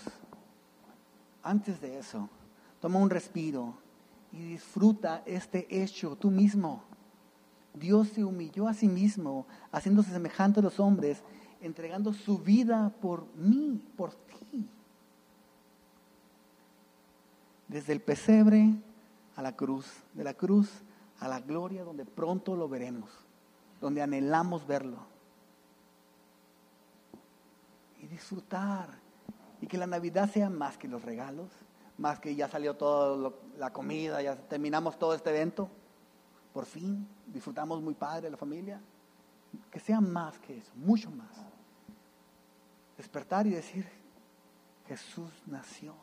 Antes 1.44 1.80
de 1.80 2.00
eso, 2.00 2.28
Toma 2.80 3.00
un 3.00 3.10
respiro 3.10 3.76
y 4.32 4.44
disfruta 4.44 5.24
este 5.26 5.68
hecho 5.84 6.16
tú 6.16 6.30
mismo. 6.30 6.84
Dios 7.74 8.10
se 8.10 8.24
humilló 8.24 8.68
a 8.68 8.74
sí 8.74 8.88
mismo, 8.88 9.46
haciéndose 9.72 10.12
semejante 10.12 10.60
a 10.60 10.64
los 10.64 10.80
hombres, 10.80 11.22
entregando 11.62 12.14
su 12.14 12.40
vida 12.40 12.92
por 13.02 13.26
mí, 13.36 13.82
por 13.96 14.14
ti. 14.14 14.68
Desde 17.68 17.94
el 17.94 18.02
pesebre 18.02 18.74
a 19.36 19.42
la 19.42 19.56
cruz, 19.56 19.88
de 20.14 20.24
la 20.24 20.34
cruz 20.34 20.70
a 21.20 21.28
la 21.28 21.40
gloria 21.40 21.84
donde 21.84 22.06
pronto 22.06 22.56
lo 22.56 22.70
veremos, 22.70 23.10
donde 23.82 24.02
anhelamos 24.02 24.66
verlo. 24.68 25.00
Y 28.02 28.08
disfrutar. 28.08 28.90
Y 29.60 29.68
que 29.68 29.78
la 29.78 29.88
Navidad 29.88 30.30
sea 30.32 30.52
más 30.52 30.78
que 30.78 30.88
los 30.88 31.04
regalos, 31.04 31.50
más 31.98 32.20
que 32.20 32.36
ya 32.36 32.48
salió 32.48 32.76
toda 32.76 33.32
la 33.58 33.74
comida, 33.74 34.22
ya 34.22 34.36
terminamos 34.36 34.98
todo 35.00 35.14
este 35.14 35.30
evento. 35.32 35.70
Por 36.54 36.66
fin, 36.66 37.08
disfrutamos 37.26 37.82
muy 37.82 37.94
padre 37.94 38.30
la 38.30 38.38
familia. 38.38 38.82
que 39.72 39.80
sea 39.80 40.02
más 40.02 40.38
que 40.40 40.58
eso, 40.58 40.72
mucho 40.76 41.10
más. 41.10 41.32
Despertar 42.98 43.48
y 43.48 43.52
decir, 43.52 43.88
Jesús 44.88 45.32
nació. 45.46 45.96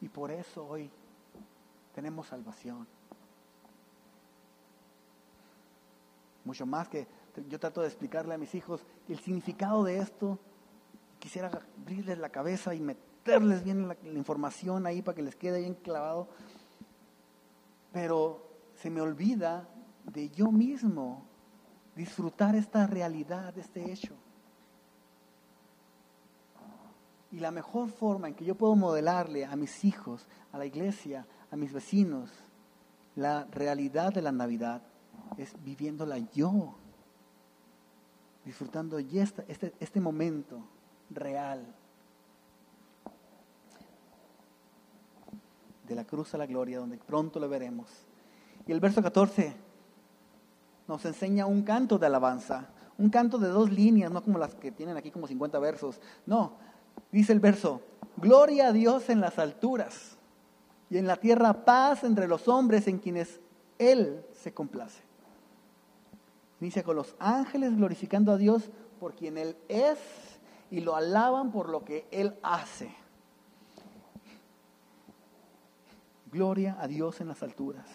Y 0.00 0.08
por 0.08 0.30
eso 0.30 0.66
hoy 0.66 0.90
tenemos 1.94 2.26
salvación. 2.26 2.86
Mucho 6.44 6.64
más 6.64 6.88
que 6.88 7.06
yo 7.48 7.58
trato 7.58 7.80
de 7.80 7.88
explicarle 7.88 8.34
a 8.34 8.38
mis 8.38 8.54
hijos 8.54 8.80
el 9.08 9.18
significado 9.18 9.84
de 9.84 9.98
esto. 9.98 10.38
Quisiera 11.18 11.50
abrirles 11.82 12.18
la 12.18 12.30
cabeza 12.30 12.74
y 12.74 12.80
meterles 13.26 13.64
bien 13.64 13.88
la, 13.88 13.96
información 14.14 14.86
ahí 14.86 15.02
para 15.02 15.16
que 15.16 15.22
les 15.22 15.34
quede 15.34 15.58
bien 15.60 15.74
clavado. 15.74 16.28
Pero 17.92 18.46
se 18.76 18.88
me 18.88 19.00
olvida 19.00 19.68
de 20.04 20.30
yo 20.30 20.52
mismo 20.52 21.26
disfrutar 21.96 22.54
esta 22.54 22.86
realidad, 22.86 23.56
este 23.58 23.90
hecho. 23.90 24.14
Y 27.32 27.40
la 27.40 27.50
mejor 27.50 27.88
forma 27.88 28.28
en 28.28 28.34
que 28.34 28.44
yo 28.44 28.54
puedo 28.54 28.76
modelarle 28.76 29.44
a 29.44 29.56
mis 29.56 29.84
hijos, 29.84 30.28
a 30.52 30.58
la 30.58 30.66
iglesia, 30.66 31.26
a 31.50 31.56
mis 31.56 31.72
vecinos, 31.72 32.30
la 33.16 33.44
realidad 33.46 34.12
de 34.12 34.22
la 34.22 34.30
Navidad 34.30 34.82
es 35.36 35.52
viviéndola 35.64 36.18
yo, 36.32 36.76
disfrutando 38.44 38.98
este, 38.98 39.44
este, 39.48 39.74
este 39.80 40.00
momento 40.00 40.62
real. 41.10 41.74
De 45.86 45.94
la 45.94 46.04
cruz 46.04 46.34
a 46.34 46.38
la 46.38 46.46
gloria, 46.46 46.78
donde 46.78 46.98
pronto 46.98 47.38
lo 47.38 47.48
veremos. 47.48 47.88
Y 48.66 48.72
el 48.72 48.80
verso 48.80 49.02
14 49.02 49.54
nos 50.88 51.04
enseña 51.04 51.46
un 51.46 51.62
canto 51.62 51.98
de 51.98 52.06
alabanza, 52.06 52.68
un 52.98 53.10
canto 53.10 53.38
de 53.38 53.48
dos 53.48 53.70
líneas, 53.70 54.10
no 54.10 54.22
como 54.22 54.38
las 54.38 54.54
que 54.54 54.72
tienen 54.72 54.96
aquí 54.96 55.10
como 55.10 55.26
50 55.26 55.58
versos. 55.58 56.00
No, 56.26 56.52
dice 57.12 57.32
el 57.32 57.40
verso, 57.40 57.82
gloria 58.16 58.68
a 58.68 58.72
Dios 58.72 59.08
en 59.10 59.20
las 59.20 59.38
alturas 59.38 60.16
y 60.90 60.98
en 60.98 61.06
la 61.06 61.16
tierra 61.16 61.64
paz 61.64 62.04
entre 62.04 62.28
los 62.28 62.48
hombres 62.48 62.88
en 62.88 62.98
quienes 62.98 63.40
Él 63.78 64.24
se 64.32 64.54
complace. 64.54 65.02
Inicia 66.60 66.82
con 66.82 66.96
los 66.96 67.14
ángeles 67.18 67.76
glorificando 67.76 68.32
a 68.32 68.38
Dios 68.38 68.70
por 68.98 69.14
quien 69.14 69.36
Él 69.36 69.56
es 69.68 69.98
y 70.70 70.80
lo 70.80 70.96
alaban 70.96 71.52
por 71.52 71.68
lo 71.68 71.84
que 71.84 72.06
Él 72.10 72.34
hace. 72.42 72.94
Gloria 76.36 76.76
a 76.78 76.86
Dios 76.86 77.22
en 77.22 77.28
las 77.28 77.42
alturas. 77.42 77.86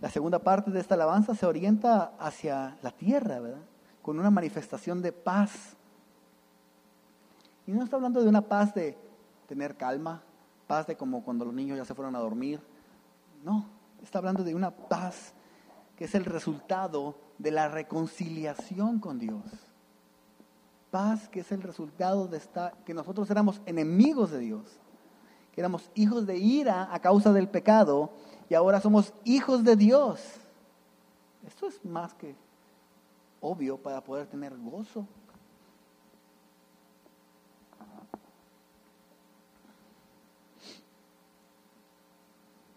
La 0.00 0.08
segunda 0.08 0.38
parte 0.38 0.70
de 0.70 0.78
esta 0.78 0.94
alabanza 0.94 1.34
se 1.34 1.46
orienta 1.46 2.12
hacia 2.16 2.78
la 2.80 2.92
tierra, 2.92 3.40
¿verdad? 3.40 3.62
Con 4.02 4.20
una 4.20 4.30
manifestación 4.30 5.02
de 5.02 5.10
paz. 5.10 5.74
Y 7.66 7.72
no 7.72 7.82
está 7.82 7.96
hablando 7.96 8.22
de 8.22 8.28
una 8.28 8.42
paz 8.42 8.72
de 8.72 8.96
tener 9.48 9.76
calma, 9.76 10.22
paz 10.68 10.86
de 10.86 10.96
como 10.96 11.24
cuando 11.24 11.44
los 11.44 11.52
niños 11.52 11.76
ya 11.76 11.84
se 11.84 11.92
fueron 11.92 12.14
a 12.14 12.20
dormir. 12.20 12.60
No, 13.44 13.66
está 14.00 14.18
hablando 14.18 14.44
de 14.44 14.54
una 14.54 14.70
paz 14.70 15.32
que 15.96 16.04
es 16.04 16.14
el 16.14 16.24
resultado 16.24 17.16
de 17.38 17.50
la 17.50 17.68
reconciliación 17.68 19.00
con 19.00 19.18
Dios. 19.18 19.42
Paz 20.92 21.28
que 21.28 21.40
es 21.40 21.50
el 21.50 21.62
resultado 21.62 22.28
de 22.28 22.36
esta, 22.36 22.74
que 22.86 22.94
nosotros 22.94 23.28
éramos 23.28 23.60
enemigos 23.66 24.30
de 24.30 24.38
Dios, 24.38 24.78
éramos 25.58 25.90
hijos 25.94 26.24
de 26.26 26.38
ira 26.38 26.88
a 26.92 27.00
causa 27.00 27.32
del 27.32 27.48
pecado 27.48 28.12
y 28.48 28.54
ahora 28.54 28.80
somos 28.80 29.12
hijos 29.24 29.64
de 29.64 29.74
Dios. 29.74 30.20
Esto 31.46 31.66
es 31.66 31.84
más 31.84 32.14
que 32.14 32.36
obvio 33.40 33.76
para 33.76 34.00
poder 34.02 34.26
tener 34.26 34.56
gozo. 34.56 35.06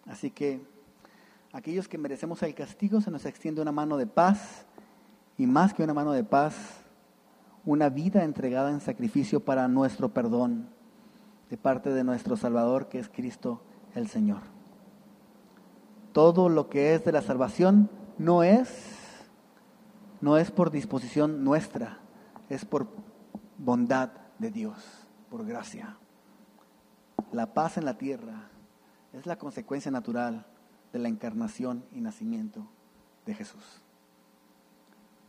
Así 0.08 0.32
que 0.32 0.66
aquellos 1.54 1.88
que 1.88 1.98
merecemos 1.98 2.42
el 2.44 2.56
castigo 2.56 3.00
se 3.00 3.12
nos 3.12 3.26
extiende 3.26 3.62
una 3.62 3.72
mano 3.72 3.96
de 3.98 4.08
paz 4.08 4.66
y 5.38 5.46
más 5.46 5.74
que 5.74 5.84
una 5.84 5.94
mano 5.94 6.12
de 6.12 6.24
paz, 6.24 6.82
una 7.64 7.90
vida 7.90 8.24
entregada 8.24 8.72
en 8.72 8.82
sacrificio 8.82 9.40
para 9.40 9.68
nuestro 9.68 10.10
perdón 10.10 10.81
de 11.52 11.58
parte 11.58 11.92
de 11.92 12.04
nuestro 12.04 12.36
Salvador 12.36 12.90
que 12.90 12.98
es 12.98 13.10
Cristo 13.10 13.62
el 13.94 14.08
Señor 14.08 14.42
todo 16.14 16.50
lo 16.50 16.68
que 16.70 16.96
es 16.96 17.06
de 17.06 17.12
la 17.12 17.22
salvación 17.22 17.90
no 18.18 18.42
es 18.42 18.92
no 20.22 20.38
es 20.38 20.52
por 20.52 20.70
disposición 20.70 21.44
nuestra, 21.44 21.98
es 22.48 22.64
por 22.64 22.88
bondad 23.58 24.12
de 24.38 24.52
Dios, 24.52 24.78
por 25.30 25.46
gracia. 25.46 25.98
La 27.32 27.54
paz 27.54 27.78
en 27.78 27.86
la 27.86 27.98
tierra 27.98 28.50
es 29.14 29.26
la 29.26 29.38
consecuencia 29.38 29.92
natural 29.92 30.46
de 30.94 31.00
la 31.00 31.10
encarnación 31.10 31.84
y 31.92 32.02
nacimiento 32.02 32.68
de 33.26 33.34
Jesús. 33.34 33.82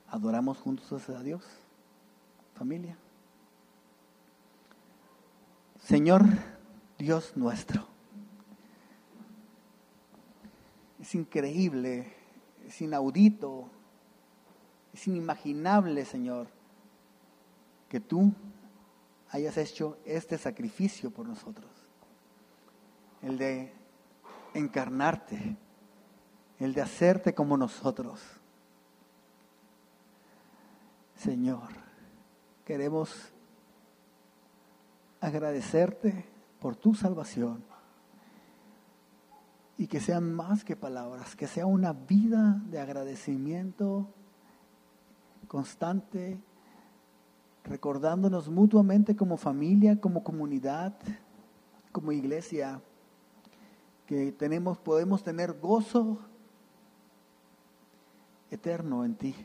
¿Adoramos 0.08 0.58
juntos 0.58 1.08
a 1.08 1.22
Dios? 1.22 1.42
Familia. 2.54 2.98
Señor 5.92 6.24
Dios 6.96 7.36
nuestro 7.36 7.86
Es 10.98 11.14
increíble, 11.14 12.10
es 12.66 12.80
inaudito, 12.80 13.68
es 14.94 15.06
inimaginable, 15.06 16.06
Señor, 16.06 16.46
que 17.90 18.00
tú 18.00 18.32
hayas 19.28 19.58
hecho 19.58 19.98
este 20.06 20.38
sacrificio 20.38 21.10
por 21.10 21.28
nosotros. 21.28 21.70
El 23.20 23.36
de 23.36 23.74
encarnarte, 24.54 25.58
el 26.58 26.72
de 26.72 26.80
hacerte 26.80 27.34
como 27.34 27.58
nosotros. 27.58 28.18
Señor, 31.16 31.68
queremos 32.64 33.31
agradecerte 35.22 36.26
por 36.60 36.74
tu 36.74 36.94
salvación 36.94 37.64
y 39.78 39.86
que 39.86 40.00
sean 40.00 40.34
más 40.34 40.64
que 40.64 40.76
palabras, 40.76 41.36
que 41.36 41.46
sea 41.46 41.64
una 41.64 41.92
vida 41.92 42.60
de 42.66 42.80
agradecimiento 42.80 44.08
constante, 45.46 46.40
recordándonos 47.64 48.48
mutuamente 48.48 49.14
como 49.14 49.36
familia, 49.36 50.00
como 50.00 50.24
comunidad, 50.24 50.94
como 51.92 52.10
iglesia, 52.10 52.82
que 54.06 54.32
tenemos, 54.32 54.76
podemos 54.78 55.22
tener 55.22 55.52
gozo 55.52 56.18
eterno 58.50 59.04
en 59.04 59.14
ti. 59.14 59.36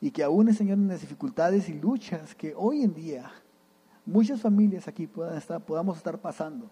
Y 0.00 0.12
que 0.12 0.22
aún, 0.22 0.52
Señor, 0.54 0.78
en 0.78 0.88
las 0.88 1.00
dificultades 1.00 1.68
y 1.68 1.74
luchas 1.74 2.36
que 2.36 2.54
hoy 2.56 2.82
en 2.82 2.94
día 2.94 3.30
muchas 4.06 4.40
familias 4.40 4.88
aquí 4.88 5.06
puedan 5.06 5.36
estar, 5.36 5.60
podamos 5.64 5.96
estar 5.96 6.18
pasando, 6.18 6.70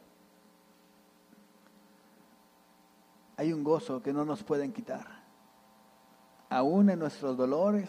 hay 3.39 3.53
un 3.53 3.63
gozo 3.63 4.03
que 4.03 4.13
no 4.13 4.25
nos 4.25 4.43
pueden 4.43 4.73
quitar. 4.73 5.07
Aún 6.51 6.91
en 6.91 6.99
nuestros 6.99 7.37
dolores 7.37 7.89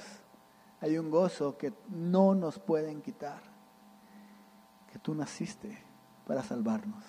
hay 0.79 0.99
un 0.99 1.09
gozo 1.09 1.57
que 1.57 1.73
no 1.89 2.35
nos 2.35 2.59
pueden 2.59 3.01
quitar. 3.01 3.41
Que 4.91 4.99
tú 4.99 5.15
naciste 5.15 5.83
para 6.27 6.43
salvarnos. 6.43 7.03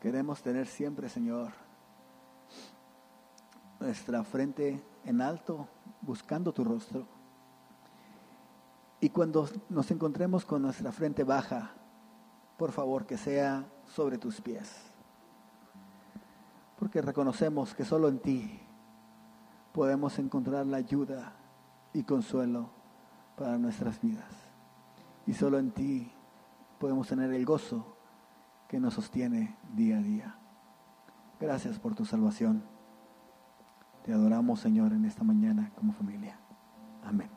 Queremos 0.00 0.42
tener 0.42 0.66
siempre, 0.66 1.10
Señor, 1.10 1.52
nuestra 3.78 4.24
frente 4.24 4.82
en 5.04 5.20
alto, 5.20 5.68
buscando 6.00 6.50
tu 6.52 6.64
rostro. 6.64 7.06
Y 9.00 9.10
cuando 9.10 9.48
nos 9.68 9.90
encontremos 9.90 10.44
con 10.44 10.62
nuestra 10.62 10.92
frente 10.92 11.24
baja, 11.24 11.72
por 12.56 12.72
favor, 12.72 13.06
que 13.06 13.18
sea 13.18 13.66
sobre 13.84 14.18
tus 14.18 14.40
pies 14.40 14.86
porque 16.78 17.02
reconocemos 17.02 17.74
que 17.74 17.84
solo 17.84 18.08
en 18.08 18.18
ti 18.18 18.60
podemos 19.72 20.18
encontrar 20.18 20.66
la 20.66 20.76
ayuda 20.78 21.32
y 21.92 22.02
consuelo 22.04 22.70
para 23.36 23.58
nuestras 23.58 24.00
vidas. 24.00 24.30
Y 25.26 25.34
solo 25.34 25.58
en 25.58 25.70
ti 25.70 26.12
podemos 26.78 27.08
tener 27.08 27.32
el 27.32 27.44
gozo 27.44 27.96
que 28.68 28.78
nos 28.78 28.94
sostiene 28.94 29.56
día 29.74 29.98
a 29.98 30.02
día. 30.02 30.38
Gracias 31.40 31.78
por 31.78 31.94
tu 31.94 32.04
salvación. 32.04 32.62
Te 34.04 34.12
adoramos, 34.12 34.60
Señor, 34.60 34.92
en 34.92 35.04
esta 35.04 35.24
mañana 35.24 35.72
como 35.74 35.92
familia. 35.92 36.38
Amén. 37.02 37.35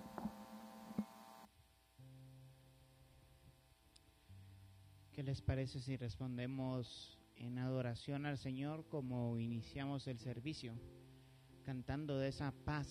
¿Qué 5.19 5.23
les 5.23 5.41
parece 5.41 5.82
si 5.82 5.97
respondemos 5.97 7.19
en 7.36 7.60
adoración 7.60 8.25
al 8.25 8.38
Señor 8.38 8.88
como 8.88 9.38
iniciamos 9.38 10.08
el 10.08 10.17
servicio, 10.17 10.71
cantando 11.65 12.17
de 12.17 12.29
esa 12.29 12.53
paz 12.63 12.88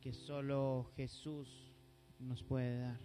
que 0.00 0.14
solo 0.14 0.90
Jesús 0.96 1.70
nos 2.18 2.42
puede 2.42 2.80
dar. 2.80 2.98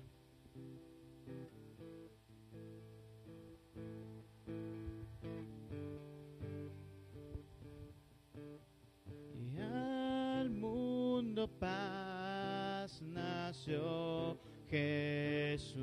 Y 9.38 9.58
al 9.58 10.50
mundo 10.50 11.50
paz 11.60 13.02
nació 13.02 14.40
Jesús, 14.70 15.82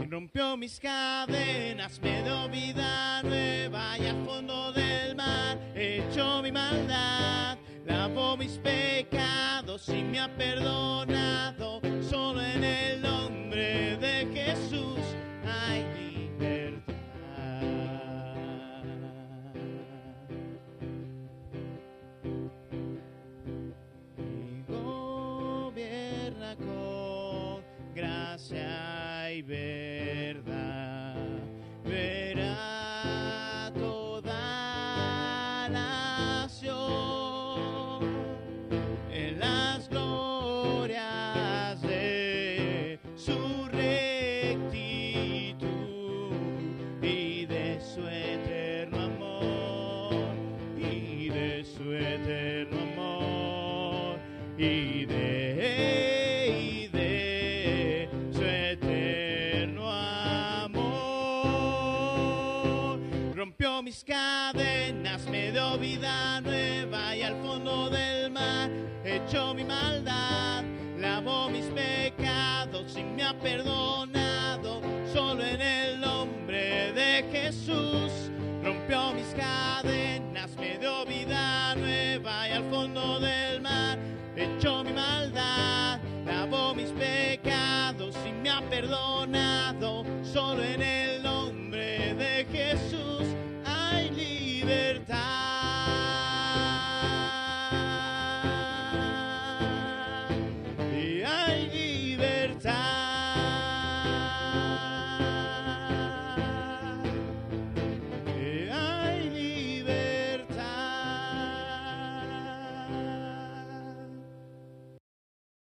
rompió 0.10 0.58
mis 0.58 0.80
cadenas, 0.80 2.02
me 2.02 2.24
dio 2.24 2.50
vida 2.50 3.22
nueva 3.22 3.96
y 4.00 4.08
al 4.08 4.26
fondo 4.26 4.72
del 4.74 5.16
mar 5.16 5.60
echó 5.76 6.42
mi 6.42 6.52
maldad, 6.52 7.60
lavó 7.86 8.38
mis 8.38 8.58
pecados 8.58 9.88
y 9.88 10.02
me 10.02 10.20
ha 10.20 10.36
perdonado. 10.36 11.80
Solo 12.10 12.42
en 12.42 12.64
el 12.64 13.02
nombre 13.04 13.98
de 13.98 14.28
Jesús 14.34 15.11
echó 69.32 69.54
mi 69.54 69.64
maldad, 69.64 70.62
lavó 70.98 71.50
mis 71.50 71.66
pecados 71.68 72.98
y 72.98 73.04
me 73.04 73.24
ha 73.24 73.34
perdonado. 73.40 74.82
Solo 75.14 75.42
en 75.46 75.62
el 75.62 76.02
nombre 76.02 76.92
de 76.92 77.24
Jesús 77.32 78.30
rompió 78.62 79.14
mis 79.14 79.34
cadenas, 79.34 80.52
me 80.58 80.78
dio 80.78 81.06
vida 81.06 81.76
nueva 81.76 82.50
y 82.50 82.52
al 82.52 82.70
fondo 82.70 83.22
del 83.22 83.62
mar 83.62 83.98
echó 84.36 84.84
mi 84.84 84.92
maldad, 84.92 86.02
lavó 86.26 86.76
mis 86.76 86.90
pecados 86.90 88.18
y 88.28 88.34
me 88.34 88.50
ha 88.50 88.60
perdonado. 88.70 90.04
Solo 90.24 90.62
en 90.62 90.82
el 90.82 91.01